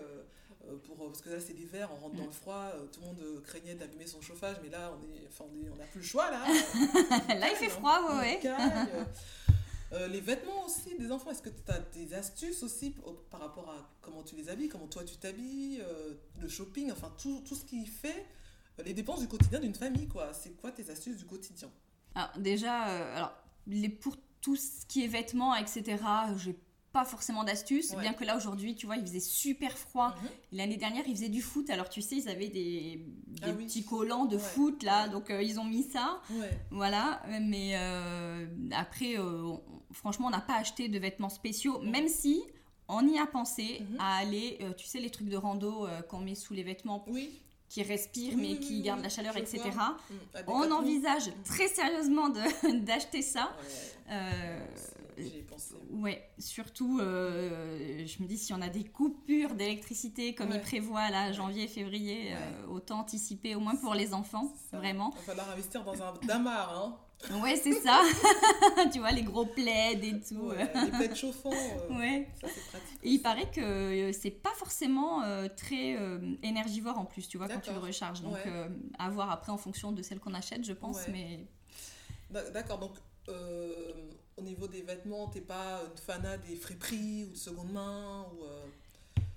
[0.65, 3.07] euh, pour, parce que là c'est l'hiver, on rentre dans le froid, euh, tout le
[3.07, 6.05] monde euh, craignait d'allumer son chauffage, mais là on est, enfin, on n'a plus le
[6.05, 6.39] choix là.
[7.35, 8.39] là il fait froid, ouais.
[8.43, 8.51] ouais.
[9.91, 12.95] les vêtements aussi des enfants, est-ce que tu as des astuces aussi
[13.29, 15.81] par rapport à comment tu les habilles, comment toi tu t'habilles,
[16.39, 18.25] le shopping, enfin tout, tout ce qui fait
[18.85, 20.33] les dépenses du quotidien d'une famille, quoi?
[20.33, 21.69] C'est quoi tes astuces du quotidien?
[22.37, 22.81] Déjà,
[23.15, 23.33] alors,
[23.65, 25.97] les, pour tout ce qui est vêtements, etc.,
[26.37, 26.57] j'ai
[26.97, 28.01] pas forcément d'astuces, Ouais.
[28.01, 30.15] bien que là aujourd'hui, tu vois, il faisait super froid.
[30.21, 30.29] Mhm.
[30.53, 33.65] L'année dernière, ils faisaient du foot, alors tu sais, ils avaient des, des Ah oui.
[33.65, 34.41] petits collants de Ouais.
[34.41, 36.19] foot là, donc euh, ils ont mis ça.
[36.31, 36.49] Ouais.
[36.71, 39.61] Voilà, mais euh, après, euh, on-
[39.93, 42.41] franchement, on n'a pas acheté de vêtements spéciaux, même si
[42.87, 43.97] on y a pensé Mhm.
[43.99, 47.29] à aller, tu sais, les trucs de rando qu'on met sous les vêtements Oui.
[47.69, 49.59] qui respirent mais qui gardent la chaleur, etc.
[49.69, 50.15] Mm.
[50.37, 52.29] À On envisage très sérieusement
[52.87, 53.51] d'acheter ça.
[53.59, 54.13] Ouais.
[54.13, 54.65] Euh,
[55.49, 55.75] pensé.
[55.91, 60.55] ouais, surtout, euh, je me dis, si on a des coupures d'électricité comme Ouais.
[60.57, 65.11] il prévoit là, janvier, février, euh, autant anticiper au moins pour les enfants, vraiment.
[65.13, 66.97] Il va falloir investir dans un damar, hein.
[67.41, 68.01] Ouais, c'est ça.
[68.93, 70.35] tu vois, les gros plaids et tout.
[70.49, 71.49] Ouais, les plaids chauffants.
[71.51, 72.27] euh, Ouais.
[72.39, 72.99] Ça, c'est pratique.
[73.01, 77.47] Et il paraît que c'est pas forcément euh, très euh, énergivore en plus, tu vois,
[77.47, 78.21] quand tu le recharges.
[78.21, 78.67] Donc, Ouais.
[78.99, 80.97] à voir après en fonction de celle qu'on achète, je pense.
[81.07, 81.11] Ouais.
[81.11, 81.47] Mais
[82.29, 82.91] D'ac- D'accord, donc
[84.37, 88.43] au niveau des vêtements, t'es pas une fanat des friperies ou de seconde main ou
[88.45, 88.65] euh,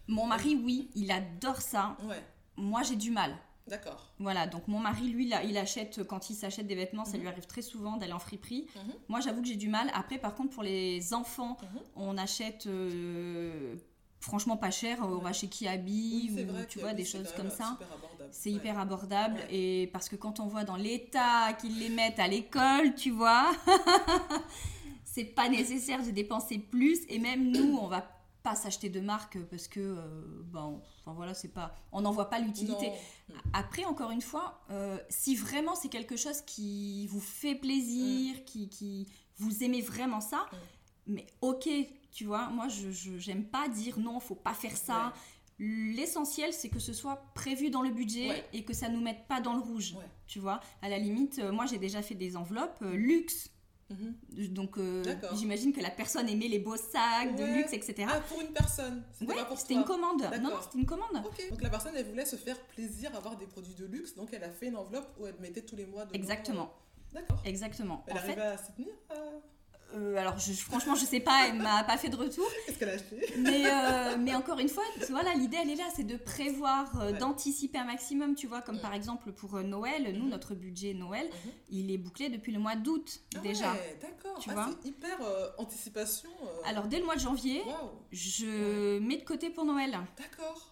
[0.09, 1.96] mon mari, oui, il adore ça.
[2.05, 2.22] Ouais,
[2.57, 3.36] Moi, j'ai du mal.
[3.68, 4.11] d'accord.
[4.18, 7.20] Voilà, donc mon mari, lui, là, il achète, quand il s'achète des vêtements, ça Mhm.
[7.22, 8.66] lui arrive très souvent d'aller en friperie.
[8.74, 8.92] Mhm.
[9.09, 9.88] Moi, j'avoue que j'ai du mal.
[9.94, 11.80] Après, par contre, pour les enfants, Mhm.
[11.94, 13.76] on achète euh,
[14.18, 14.98] franchement pas cher.
[15.03, 17.78] On va chez Kiabi Oui, ou vrai tu vois, des choses comme ça.
[17.80, 18.28] abordable.
[18.32, 18.57] C'est Ouais.
[18.57, 19.55] hyper abordable Ouais.
[19.82, 23.51] et parce que quand on voit dans l'état qu'ils les mettent à l'école, tu vois,
[25.13, 28.03] c'est pas nécessaire de dépenser plus et même nous, on va
[28.43, 32.31] pas s'acheter de marque parce que euh, ben, enfin voilà, c'est pas, on n'en voit
[32.31, 32.91] pas l'utilité.
[33.53, 38.45] Après, encore une fois, euh, si vraiment c'est quelque chose qui vous fait plaisir, Mm.
[38.45, 39.07] qui, qui
[39.37, 40.47] vous aimez vraiment ça,
[41.07, 41.69] mais ok,
[42.13, 45.13] tu vois, moi je j'aime pas dire non, faut pas faire ça.
[45.59, 48.45] L'essentiel, c'est que ce soit prévu dans le budget Ouais.
[48.55, 49.95] et que ça nous mette pas dans le rouge.
[49.99, 50.05] Ouais.
[50.27, 53.51] Tu vois, à la limite, euh, moi j'ai déjà fait des enveloppes euh, luxe.
[53.91, 54.49] Mhm.
[54.49, 55.03] Donc euh,
[55.34, 58.09] j'imagine que la personne aimait les beaux sacs de luxe, etc.
[58.09, 59.03] Ah, pour une personne.
[59.12, 60.22] C'était ouais, c'était une commande.
[60.41, 61.12] Non, c'était une commande.
[61.12, 64.45] Donc la personne, elle voulait se faire plaisir, avoir des produits de luxe, donc elle
[64.45, 66.72] a fait une enveloppe où elle mettait tous les mois de Exactement,
[67.12, 67.43] D'accord.
[67.45, 68.05] exactement.
[68.07, 69.38] Elle en fait, arrivait à s'y tenir euh,
[69.95, 72.47] euh, alors je, franchement, je sais pas, elle m'a pas fait de retour.
[72.66, 73.20] Qu'est-ce qu'elle a acheté?
[73.38, 77.12] Mais, euh, mais encore une fois, voilà, l'idée elle est là, c'est de prévoir, euh,
[77.12, 77.18] Ouais.
[77.18, 78.80] d'anticiper un maximum, tu vois, comme Mm.
[78.82, 80.30] par exemple pour Noël, nous, Mhm.
[80.30, 81.51] notre budget Noël, Mhm.
[81.70, 83.72] il est bouclé depuis le mois d'août Ah déjà.
[83.72, 84.38] ouais, d'accord.
[84.41, 85.18] Tu Ah, vois C'est hyper
[85.59, 86.30] anticipation.
[86.64, 87.62] Alors dès le mois de janvier,
[88.12, 90.66] je mets de côté pour Noël, D'accord.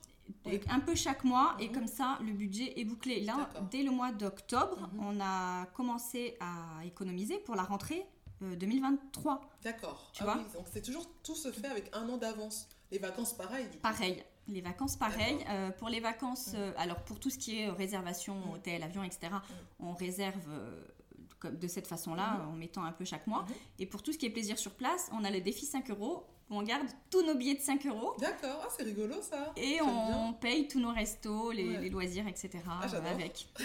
[0.70, 1.74] Un peu chaque mois, et Mhm.
[1.74, 3.20] comme ça, le budget est bouclé.
[3.20, 3.62] Là, D'accord.
[3.70, 8.04] dès le mois d'octobre, on a commencé à économiser pour la rentrée
[8.42, 9.40] euh, 2023.
[9.62, 10.10] D'accord.
[10.12, 12.68] Tu Ah vois oui, donc c'est toujours tout se fait avec un an d'avance.
[12.90, 13.64] Les vacances, pareil.
[13.66, 13.82] Du coup.
[13.82, 14.22] Pareil.
[14.46, 15.36] Les vacances, pareil.
[15.50, 16.56] Euh, pour les vacances, Mm.
[16.56, 18.50] euh, alors pour tout ce qui est euh, réservation, Mm.
[18.54, 19.86] hôtel, avion, etc., Mm.
[19.86, 23.42] on réserve euh, de cette façon-là, en mettant un peu chaque mois.
[23.42, 23.54] Mhm.
[23.80, 26.26] Et pour tout ce qui est plaisir sur place, on a le défi 5 euros,
[26.50, 28.14] on garde tous nos billets de 5 euros.
[28.18, 28.62] D'accord.
[28.64, 29.52] Ah, c'est rigolo ça.
[29.56, 30.32] Et on bien.
[30.40, 31.78] paye tous nos restos, les, Ouais.
[31.80, 32.50] les loisirs, etc.
[32.68, 33.46] Ah, avec.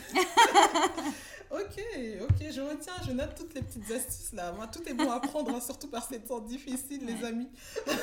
[1.51, 1.77] Ok,
[2.21, 4.51] ok, je retiens, je note toutes les petites astuces là.
[4.53, 7.47] Moi, tout est bon à prendre, hein, surtout par ces temps difficiles, les amis.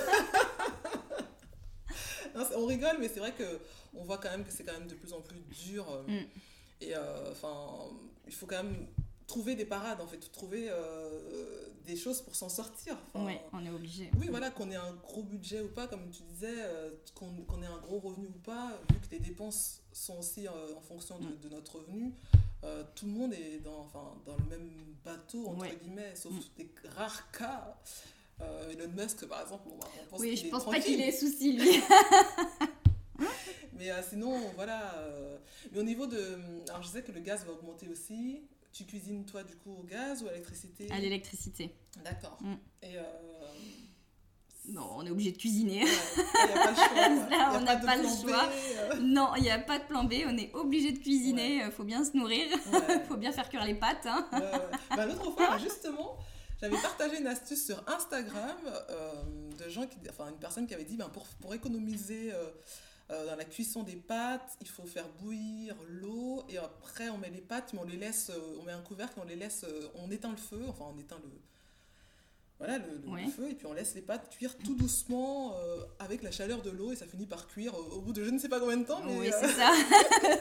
[2.35, 3.59] Non, on rigole, mais c'est vrai que
[3.93, 5.85] on voit quand même que c'est quand même de plus en plus dur.
[5.91, 6.27] euh, Mm.
[6.83, 7.67] Et euh, enfin,
[8.29, 8.87] il faut quand même
[9.31, 12.97] trouver des parades, en fait, trouver euh, des choses pour s'en sortir.
[13.15, 14.11] Enfin, Ouais, on est obligé.
[14.19, 17.67] Oui, voilà, qu'on ait un gros budget ou pas, comme tu disais, euh, qu'on ait
[17.67, 21.27] un gros revenu ou pas, vu que les dépenses sont aussi euh, en fonction de,
[21.29, 21.39] Mm.
[21.45, 22.13] de notre revenu,
[22.65, 24.69] euh, tout le monde est dans, enfin, dans le même
[25.05, 25.79] bateau, entre Ouais.
[25.81, 26.41] guillemets, sauf Mm.
[26.57, 27.77] des rares cas.
[28.73, 31.53] Elon Musk, par exemple, on, on pense Oui, je est pense pas qu'il ait souci,
[31.59, 31.83] lui.
[33.75, 34.95] Mais sinon, voilà.
[35.73, 36.39] Mais au niveau de.
[36.71, 38.41] Alors, je sais que le gaz va augmenter aussi.
[38.73, 41.75] Tu cuisines, toi, du coup, au gaz ou à l'électricité à l'électricité.
[42.05, 42.39] D'accord.
[42.41, 42.55] Mm.
[42.83, 42.97] Et.
[42.97, 43.03] euh,
[44.69, 45.83] Non, on est obligé de cuisiner.
[45.85, 46.87] ouais, il n'y a pas le choix.
[46.89, 47.09] quoi.
[47.09, 48.49] Là, Il y a on n'a pas le choix.
[48.93, 51.71] euh, Non, il n'y a pas de plan B, on est obligé de cuisiner, euh,
[51.71, 53.05] faut bien se nourrir, ouais.
[53.09, 54.07] faut bien faire cuire les pâtes.
[54.07, 54.29] hein.
[54.33, 54.51] Ouais.
[54.97, 56.17] Bah, L'autre fois, justement,
[56.61, 58.57] j'avais partagé une astuce sur Instagram
[58.91, 59.13] euh,
[59.59, 62.51] de gens qui, enfin, une personne qui avait dit ben, pour, pour économiser euh,
[63.11, 67.31] euh, dans la cuisson des pâtes, il faut faire bouillir l'eau et après on met
[67.31, 69.89] les pâtes, mais on les laisse, euh, on met un couvercle, on les laisse, euh,
[69.97, 71.31] on éteint le feu, enfin on éteint le,
[72.59, 73.27] voilà, le, le- le Ouais.
[73.27, 76.71] feu et puis on laisse les pâtes cuire tout doucement euh, avec la chaleur de
[76.71, 78.77] l'eau et ça finit par cuire au, au bout de je ne sais pas combien
[78.77, 79.01] de temps.
[79.05, 79.73] Mais, Oui, c'est ça.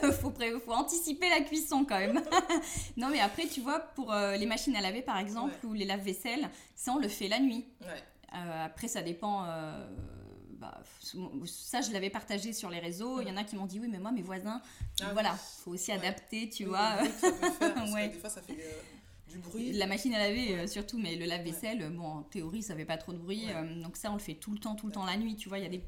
[0.20, 0.32] faut,
[0.64, 2.22] faut anticiper la cuisson quand même.
[2.98, 5.86] non, mais après, tu vois, pour euh, les machines à laver par exemple, ou les
[5.86, 7.64] lave-vaisselle, ça on le fait la nuit.
[7.80, 8.02] ouais.
[8.32, 9.44] Après, ça dépend.
[10.60, 10.82] Bah,
[11.46, 13.20] ça, je l'avais partagé sur les réseaux.
[13.22, 14.60] Il y en a qui m'ont dit oui, mais moi, mes voisins.
[15.02, 15.96] Ah voilà, faut aussi Ouais.
[15.98, 17.02] adapter, tu Oui, vois.
[18.08, 18.80] des fois ça fait euh,
[19.28, 19.72] Du bruit.
[19.72, 22.98] La machine à laver euh, surtout, mais le lave-vaisselle, bon, en théorie, ça fait pas
[22.98, 23.44] trop de bruit.
[23.48, 25.36] euh, donc ça, on le fait tout le temps, tout le temps la nuit.
[25.36, 25.82] Tu vois, il y a des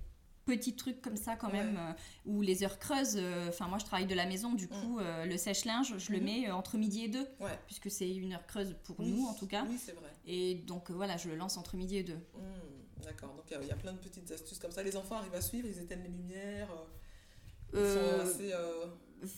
[0.46, 1.78] petits trucs comme ça quand même,
[2.26, 3.20] où les heures creuses.
[3.48, 6.24] Enfin, moi, je travaille de la maison, du coup, euh, le sèche-linge, je le Mhm.
[6.24, 7.28] mets entre midi et deux,
[7.66, 9.64] puisque c'est une heure creuse pour nous, en tout cas.
[9.68, 10.10] Oui, c'est vrai.
[10.26, 12.18] Et donc, voilà, je le lance entre midi et deux.
[13.05, 14.82] D'accord, donc il y a- il y, a plein de petites astuces comme ça.
[14.82, 16.68] Les enfants arrivent à suivre, ils éteignent les lumières.
[16.70, 16.84] euh,
[17.74, 18.53] Ils Euh, sont assez.
[18.53, 18.86] euh,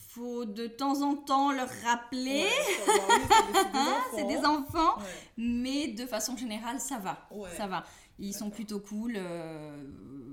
[0.09, 2.45] Faut de temps en temps leur rappeler.
[2.45, 2.51] ouais,
[2.81, 4.17] c'est des- enfants.
[4.17, 5.05] C'est des enfants, Ouais,
[5.37, 7.27] mais de façon générale, ça va.
[7.31, 7.51] ouais.
[7.57, 7.85] Ça va.
[8.19, 9.15] Ils sont plutôt cool.
[9.17, 9.77] euh,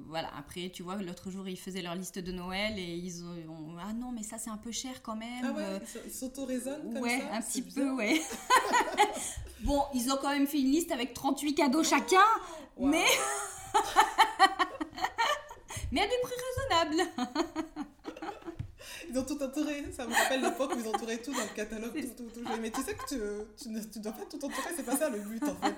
[0.08, 0.30] voilà.
[0.38, 3.76] Après, tu vois, l'autre jour, ils faisaient leur liste de Noël et ils ont.
[3.80, 5.44] ah non, mais ça, c'est un peu cher quand même.
[5.46, 8.20] Ah ouais, euh, ils s'auto-raisonnent comme ouais, ça un c'est petit peu, ouais.
[9.64, 12.24] bon, ils ont quand même fait une liste avec 38 cadeaux chacun,
[12.78, 13.06] mais.
[15.92, 17.12] mais à des prix raisonnables.
[19.10, 19.92] Ils ont tout entouré.
[19.92, 21.92] Ça me rappelle l'époque où ils entouraient tout dans le catalogue.
[22.16, 22.48] Tout, tout, tout.
[22.62, 23.20] Mais tu sais que tu,
[23.62, 25.76] tu, ne tu dois pas tout entourer, c'est pas ça le but en fait.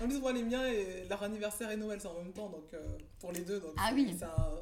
[0.02, 2.72] en plus, moi, les miens, et leur anniversaire et Noël, c'est en même temps, donc
[2.72, 2.78] euh,
[3.20, 3.60] pour les deux.
[3.60, 4.14] Donc Ah oui.
[4.18, 4.54] C'est un,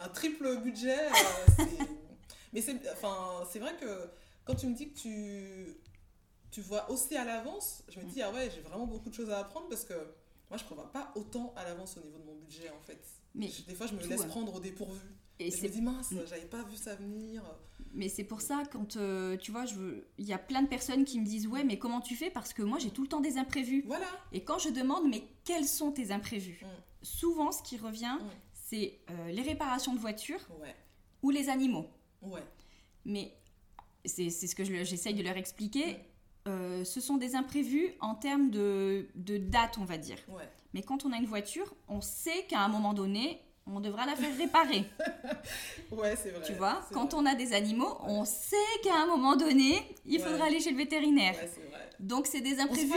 [0.00, 0.98] un triple budget.
[0.98, 1.86] euh, c'est-
[2.52, 3.86] Mais c'est enfin, c'est vrai que
[4.50, 5.76] quand tu me dis que tu,
[6.50, 9.30] tu vois aussi à l'avance, je me dis, ah ouais, j'ai vraiment beaucoup de choses
[9.30, 9.94] à apprendre parce que
[10.48, 13.00] moi, je prévois pas autant à l'avance au niveau de mon budget en fait.
[13.34, 14.26] Mais, Je- des fois, je me laisse hein.
[14.28, 14.98] prendre au dépourvu.
[15.38, 16.20] et Et je me dis, mince, Mm.
[16.28, 17.42] j'avais pas vu ça venir.
[17.92, 19.64] Mais c'est pour ça, quand euh, tu vois,
[20.18, 22.30] il y a plein de personnes qui me disent Ouais, mais comment tu fais?
[22.30, 23.84] Parce que moi, j'ai tout le temps des imprévus.
[23.86, 24.06] Voilà.
[24.32, 26.60] Et quand je demande Mais quels sont tes imprévus?
[26.62, 26.66] Mm.
[27.02, 28.26] Souvent, ce qui revient, Mm.
[28.52, 30.74] c'est euh, les réparations de voitures Ouais.
[31.22, 31.86] ou les animaux.
[32.22, 32.42] Ouais.
[33.04, 33.32] Mais
[34.04, 35.92] c'est ce que je j'essaye de leur expliquer.
[35.92, 35.96] Mm.
[36.48, 40.16] Euh, ce sont des imprévus en termes de, de date, on va dire.
[40.28, 40.48] Ouais.
[40.72, 44.16] Mais quand on a une voiture, on sait qu'à un moment donné, on devra la
[44.16, 44.84] faire réparer.
[45.90, 46.42] Ouais, c'est vrai.
[46.46, 47.22] Tu vois, quand vrai.
[47.22, 50.26] on a des animaux, on sait qu'à un moment donné, il Ouais.
[50.28, 51.34] faudra aller chez le vétérinaire.
[51.34, 51.90] Ouais, c'est vrai.
[51.98, 52.92] Donc c'est des imprévus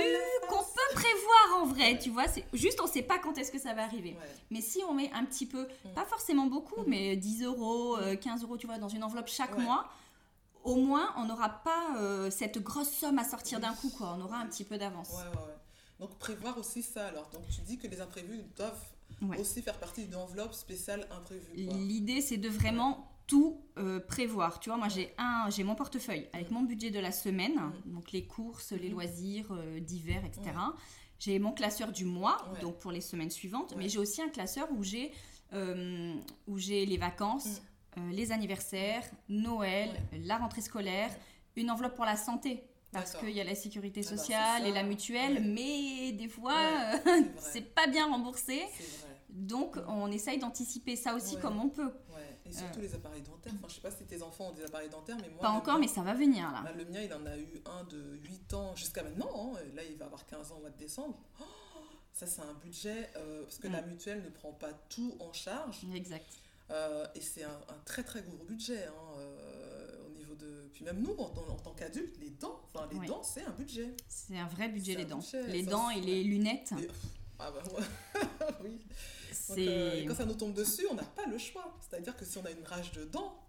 [0.47, 1.99] qu'on peut prévoir en vrai, Ouais.
[1.99, 2.27] tu vois.
[2.27, 4.15] C'est juste on sait pas quand est-ce que ça va arriver.
[4.51, 5.89] Mais si on met un petit peu, Mm.
[5.95, 6.87] pas forcément beaucoup, Mhm.
[6.87, 9.89] mais 10 euros, euh, 15 euros, tu vois, dans une enveloppe chaque mois,
[10.63, 14.15] au moins on n'aura pas euh, cette grosse somme à sortir d'un coup, quoi.
[14.17, 15.09] On aura un petit peu d'avance.
[15.09, 15.57] Ouais, ouais, ouais.
[15.99, 17.29] Donc prévoir aussi ça alors.
[17.31, 18.83] Donc tu dis que les imprévus doivent
[19.39, 21.53] aussi faire partie d'une enveloppe spéciale imprévue.
[21.55, 24.59] L'idée, c'est de vraiment tout euh, prévoir.
[24.59, 26.53] Tu vois, moi, j'ai un, j'ai mon portefeuille avec Mm.
[26.53, 27.55] mon budget de la semaine,
[27.85, 27.93] Mm.
[27.93, 28.93] donc les courses, les Mhm.
[28.93, 30.51] loisirs euh, d'hiver, etc.
[31.19, 34.67] J'ai mon classeur du mois, donc pour les semaines suivantes, mais j'ai aussi un classeur
[34.71, 35.11] où j'ai
[35.53, 36.15] euh,
[36.47, 37.59] où j'ai les vacances, euh,
[38.11, 39.89] les anniversaires, Noël,
[40.23, 41.09] la rentrée scolaire,
[41.55, 42.63] une enveloppe pour la santé.
[42.91, 45.39] Parce qu'il y a la sécurité Ah bah, sociale et la mutuelle, Ouais.
[45.39, 48.61] mais des fois, Ouais, euh, c'est pas bien remboursé.
[49.29, 51.91] Donc, on essaye d'anticiper ça aussi comme on peut.
[52.45, 53.53] Et surtout les appareils dentaires.
[53.57, 55.39] Enfin, je sais pas si tes enfants ont des appareils dentaires, mais moi.
[55.39, 56.61] Pas encore, mien- mais ça va venir là.
[56.63, 59.29] Bah, le mien, il en a eu un de 8 ans jusqu'à maintenant.
[59.55, 59.59] hein.
[59.73, 61.17] Là, il va avoir 15 ans au mois de décembre.
[61.41, 61.43] Oh,
[62.11, 63.71] ça, c'est un budget euh, parce que Mm.
[63.71, 65.79] la mutuelle ne prend pas tout en charge.
[65.95, 66.27] Exact.
[66.73, 70.69] Euh, et c'est un, un très très gros budget hein, euh, au niveau de.
[70.73, 73.51] Puis même nous, en, tant- en tant qu'adultes, les dents, enfin les dents, c'est un
[73.51, 73.95] budget.
[74.07, 75.17] C'est un vrai budget les dents.
[75.19, 76.87] budget, les ça, dents et les lunettes, Et-
[77.39, 78.21] Ah bah ouais.
[78.63, 78.79] oui.
[79.49, 81.75] Donc, euh, et quand ça nous tombe dessus, on n'a pas le choix.
[81.81, 83.42] C'est-à-dire que si on a une rage de dents,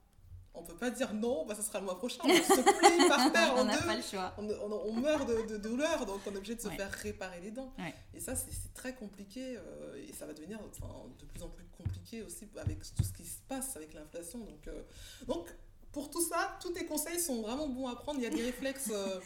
[0.54, 2.20] on peut pas dire non, bah, ça sera le mois prochain.
[2.24, 4.32] On se plie par terre on n'a pas le choix.
[4.38, 6.76] On, on- on meurt de, de douleur, donc on est obligé de se Ouais.
[6.76, 7.72] faire réparer les dents.
[7.78, 7.94] Ouais.
[8.14, 12.22] Et ça, c'est très compliqué euh, et ça va devenir de plus en plus compliqué
[12.22, 14.38] aussi avec tout ce qui se passe avec l'inflation.
[14.38, 14.82] Donc, euh,
[15.26, 15.48] donc,
[15.92, 18.18] pour tout ça, tous tes conseils sont vraiment bons à prendre.
[18.20, 19.20] Il y a des réflexes euh,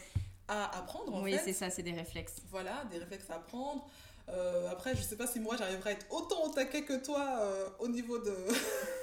[0.47, 2.37] à apprendre en Oui, c'est ça, c'est des réflexes.
[2.49, 3.87] Voilà, des réflexes à apprendre.
[4.31, 7.39] Euh, après, je sais pas si moi j'arriverai à être autant au taquet que toi
[7.41, 8.33] euh, au niveau de.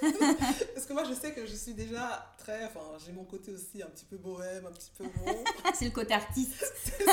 [0.73, 2.65] Parce que moi je sais que je suis déjà très.
[2.65, 5.43] Enfin, j'ai mon côté aussi un petit peu bohème, un petit peu bon.
[5.73, 6.65] C'est le côté artiste.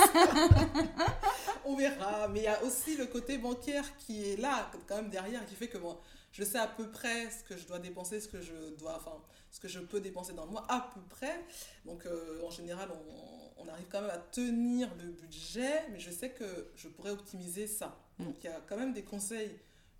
[1.64, 2.28] On verra.
[2.28, 5.54] Mais il y a aussi le côté bancaire qui est là, quand même derrière, qui
[5.54, 6.00] fait que moi,
[6.30, 8.96] je sais à peu près ce que je dois dépenser, ce que je dois.
[8.96, 9.16] Enfin,
[9.50, 11.44] ce que je peux dépenser dans le mois, à peu près.
[11.84, 16.10] Donc, euh, en général, on, on arrive quand même à tenir le budget, mais je
[16.10, 16.44] sais que
[16.76, 17.96] je pourrais optimiser ça.
[18.18, 18.24] Mm.
[18.24, 19.50] Donc, il y a quand même des conseils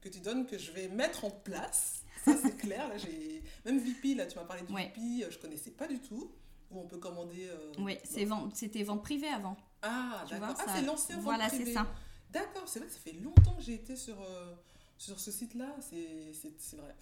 [0.00, 2.02] que tu donnes que je vais mettre en place.
[2.24, 2.88] Ça, c'est clair.
[2.88, 3.42] Là, j'ai...
[3.64, 4.92] Même VP, là, tu m'as parlé de Ouais.
[4.96, 6.30] VP, euh, je connaissais pas du tout.
[6.70, 7.46] Où on peut commander.
[7.48, 9.56] euh, Oui, c'est vente- c'était vente privée avant.
[9.82, 10.48] Ah, Tu d'accord.
[10.54, 11.72] vois, Ah, ça- c'est l'ancien vente Voilà, c'est privée.
[11.74, 11.86] ça.
[12.30, 14.54] D'accord, c'est vrai que ça fait longtemps que j'ai été sur, euh,
[14.98, 16.94] sur ce site-là, c'est c'est- c'est vrai.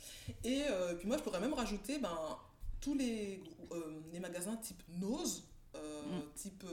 [0.45, 2.19] Et euh, puis moi, je pourrais même rajouter ben,
[2.81, 3.43] tous les,
[4.13, 5.45] les magasins type Nose,
[5.75, 6.21] Mm.
[6.35, 6.65] type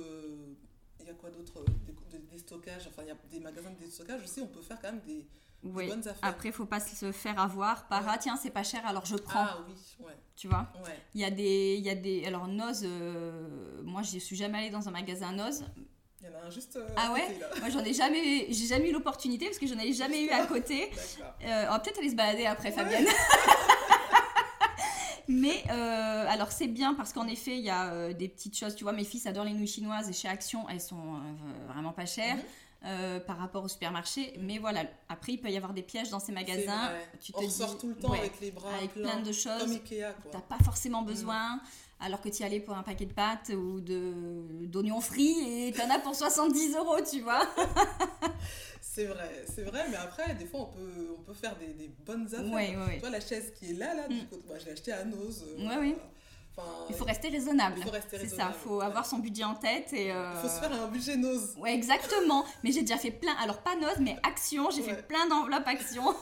[1.00, 1.64] il y a quoi d'autre
[2.12, 4.80] des, des, stockages, enfin, il y a des magasins de stockage aussi, on peut faire
[4.82, 5.26] quand même des,
[5.64, 5.88] oui.
[5.88, 6.18] bonnes affaires.
[6.22, 9.16] Après, il faut pas se faire avoir par ah, tiens, c'est pas cher, alors je
[9.16, 9.45] prends.
[9.45, 10.18] Ah oui, ouais.
[10.36, 10.72] Tu vois?
[11.14, 11.76] Il y a des.
[11.78, 15.34] Il y a des alors, Noz, euh, moi, je suis jamais allée dans un magasin
[15.34, 15.66] Noz.
[16.22, 16.76] Il y en a un juste.
[16.76, 19.93] Euh, ah ouais Moi, j'en ai jamais, j'ai jamais eu l'opportunité parce que j'en ai
[19.93, 20.91] jamais eu à côté.
[21.43, 23.08] Euh, on va peut-être aller se balader après, Fabienne.
[25.30, 28.76] Mais euh, alors c'est bien parce qu'en effet il y a euh, des petites choses.
[28.76, 31.94] Tu vois, mes fils adorent les nouilles chinoises et chez Action elles sont euh, vraiment
[31.94, 32.38] pas chères.
[32.82, 33.20] Mhm.
[33.28, 34.86] par rapport au supermarché, mais voilà.
[35.10, 36.94] Après, il peut y avoir des pièges dans ces magasins.
[37.20, 39.60] Tu te On sort tout le temps avec les bras avec plein de choses.
[39.60, 41.60] Comme Ikea, T'as pas forcément besoin.
[42.02, 44.14] Alors que tu y allais pour un paquet de pâtes ou de
[44.66, 47.41] d'oignons frits et t'en as pour 70 euros, tu vois.
[48.82, 51.89] C'est vrai, c'est vrai, mais après, des fois, on peut, on peut faire des, des
[52.06, 52.52] bonnes affaires.
[52.52, 54.26] Ouais, ouais, Toi, la chaise qui est là, là, du mm.
[54.26, 55.45] coup, moi, je l'ai achetée à Nose.
[55.47, 55.95] Euh, oui,
[56.89, 57.76] il faut rester raisonnable.
[57.78, 58.53] Il faut rester raisonnable.
[58.53, 59.93] C'est ça, il faut avoir son budget en tête.
[59.93, 60.12] et.
[60.12, 60.32] Euh...
[60.36, 61.55] Il faut se faire un budget Nose.
[61.57, 62.45] Ouais, exactement.
[62.64, 66.03] mais j'ai déjà fait plein, alors pas Nose, mais Action, j'ai fait plein d'enveloppes Action.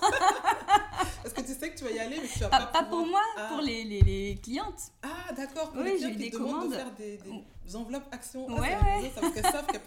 [1.24, 2.66] Parce que tu sais que tu vas y aller, mais tu vas pas.
[2.68, 3.48] Pas, pour moi, ah.
[3.50, 4.92] pour les, les, les, clientes.
[5.04, 5.72] Ah, d'accord.
[5.76, 6.70] Oui, j'ai eu des commandes.
[6.70, 7.20] De faire des,
[7.66, 8.48] des enveloppes Action.
[8.50, 9.12] Ah, ouais, ouais.
[9.14, 9.82] parce qu'elles savent qu'elles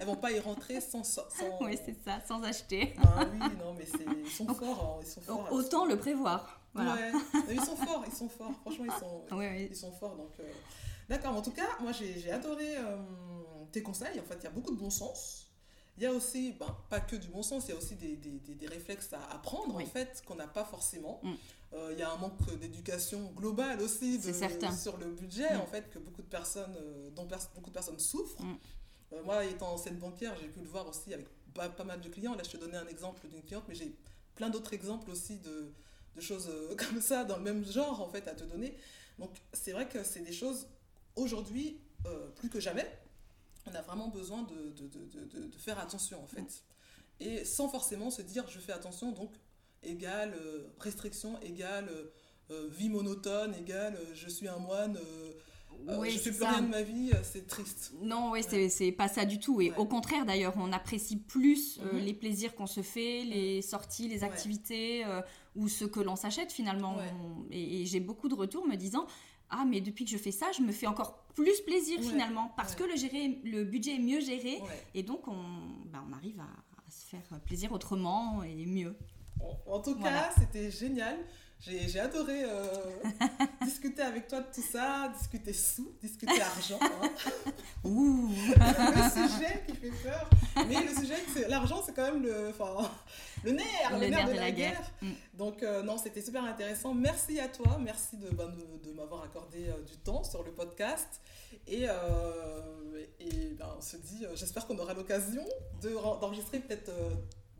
[0.00, 1.04] elles vont pas y rentrer sans.
[1.04, 1.22] sans...
[1.60, 2.94] Oui, c'est ça, sans acheter.
[3.02, 3.86] Ah oui, non, mais
[4.24, 4.98] ils sont forts.
[4.98, 6.61] Hein, ils sont forts autant le prévoir.
[6.74, 6.94] Voilà.
[6.94, 7.12] Ouais.
[7.50, 8.52] ils sont forts, ils sont forts.
[8.62, 9.24] Franchement, ils sont,
[9.70, 10.16] ils sont forts.
[10.16, 10.50] Donc, euh...
[11.08, 12.96] D'accord, en tout cas, moi j'ai adoré euh,
[13.70, 14.18] tes conseils.
[14.18, 15.48] En fait, il y a beaucoup de bon sens.
[15.98, 18.16] Il y a aussi, ben, pas que du bon sens, il y a aussi des,
[18.16, 21.20] des, des, réflexes à apprendre, en fait, qu'on n'a pas forcément.
[21.22, 21.32] Mm.
[21.74, 24.32] Euh, il y a un manque d'éducation globale aussi de,
[24.72, 25.60] sur le budget, mm.
[25.60, 26.74] en fait, que beaucoup de personnes,
[27.14, 28.42] dont beaucoup de personnes souffrent.
[28.42, 28.58] Mm.
[29.26, 32.34] Moi, étant ancienne bancaire, j'ai pu le voir aussi avec pas, pas, mal de clients.
[32.34, 33.94] Là, je te donnais un exemple d'une cliente, mais j'ai
[34.34, 35.74] plein d'autres exemples aussi de,
[36.16, 38.76] de choses comme ça, dans le même genre, en fait, à te donner.
[39.18, 40.66] Donc, c'est vrai que c'est des choses,
[41.16, 41.80] aujourd'hui,
[42.36, 42.86] plus que jamais,
[43.66, 46.64] on a vraiment besoin de, de, de, de faire attention, en fait.
[47.20, 49.32] Et sans forcément se dire, je fais attention, donc
[49.82, 52.10] égale euh, restriction, égale euh,
[52.50, 54.98] euh, vie monotone, égale je suis un moine.
[55.98, 57.92] Oui, je fais plus rien de ma vie, c'est triste.
[58.02, 59.60] Non, oui, c'est pas ça du tout.
[59.60, 61.98] Et au contraire, d'ailleurs, on apprécie plus mhm.
[61.98, 63.62] les plaisirs qu'on se fait, les mhm.
[63.62, 65.04] sorties, les activités
[65.54, 66.96] ou ce que l'on s'achète finalement.
[67.50, 69.06] et, j'ai beaucoup de retours me disant
[69.50, 72.74] Ah, mais depuis que je fais ça, je me fais encore plus plaisir finalement parce
[72.74, 74.60] que le, gérer, le budget est mieux géré
[74.94, 75.42] et donc on,
[75.86, 78.96] bah, on arrive à, à, se faire plaisir autrement et mieux.
[79.66, 81.18] En tout cas, c'était génial.
[81.64, 82.66] J'ai adoré euh,
[83.62, 86.78] discuter avec toi de tout ça, discuter sous, discuter argent.
[86.80, 87.08] Hein.
[87.84, 88.30] Ouh.
[88.30, 90.28] le sujet qui fait peur.
[90.68, 92.52] Mais le sujet, l'argent, c'est quand même le,
[93.44, 94.90] le nerf, le, nerf, de, la, guerre.
[95.00, 95.10] Mm.
[95.34, 96.94] Donc, euh, non, c'était super intéressant.
[96.94, 97.78] Merci à toi.
[97.80, 98.52] Merci de, ben,
[98.82, 101.20] de, m'avoir accordé euh, du temps sur le podcast.
[101.68, 105.44] Et, et ben, on se dit, j'espère qu'on aura l'occasion
[105.80, 106.90] d'enregistrer peut-être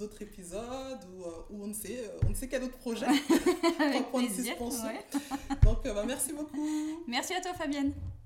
[0.02, 3.06] d'autres épisodes ou, euh, ou, on, ne sait, euh, on ne sait quel autre projet.
[3.78, 7.02] Avec plaisir, Donc, euh, bah, merci beaucoup.
[7.06, 7.92] Merci à toi, Fabienne.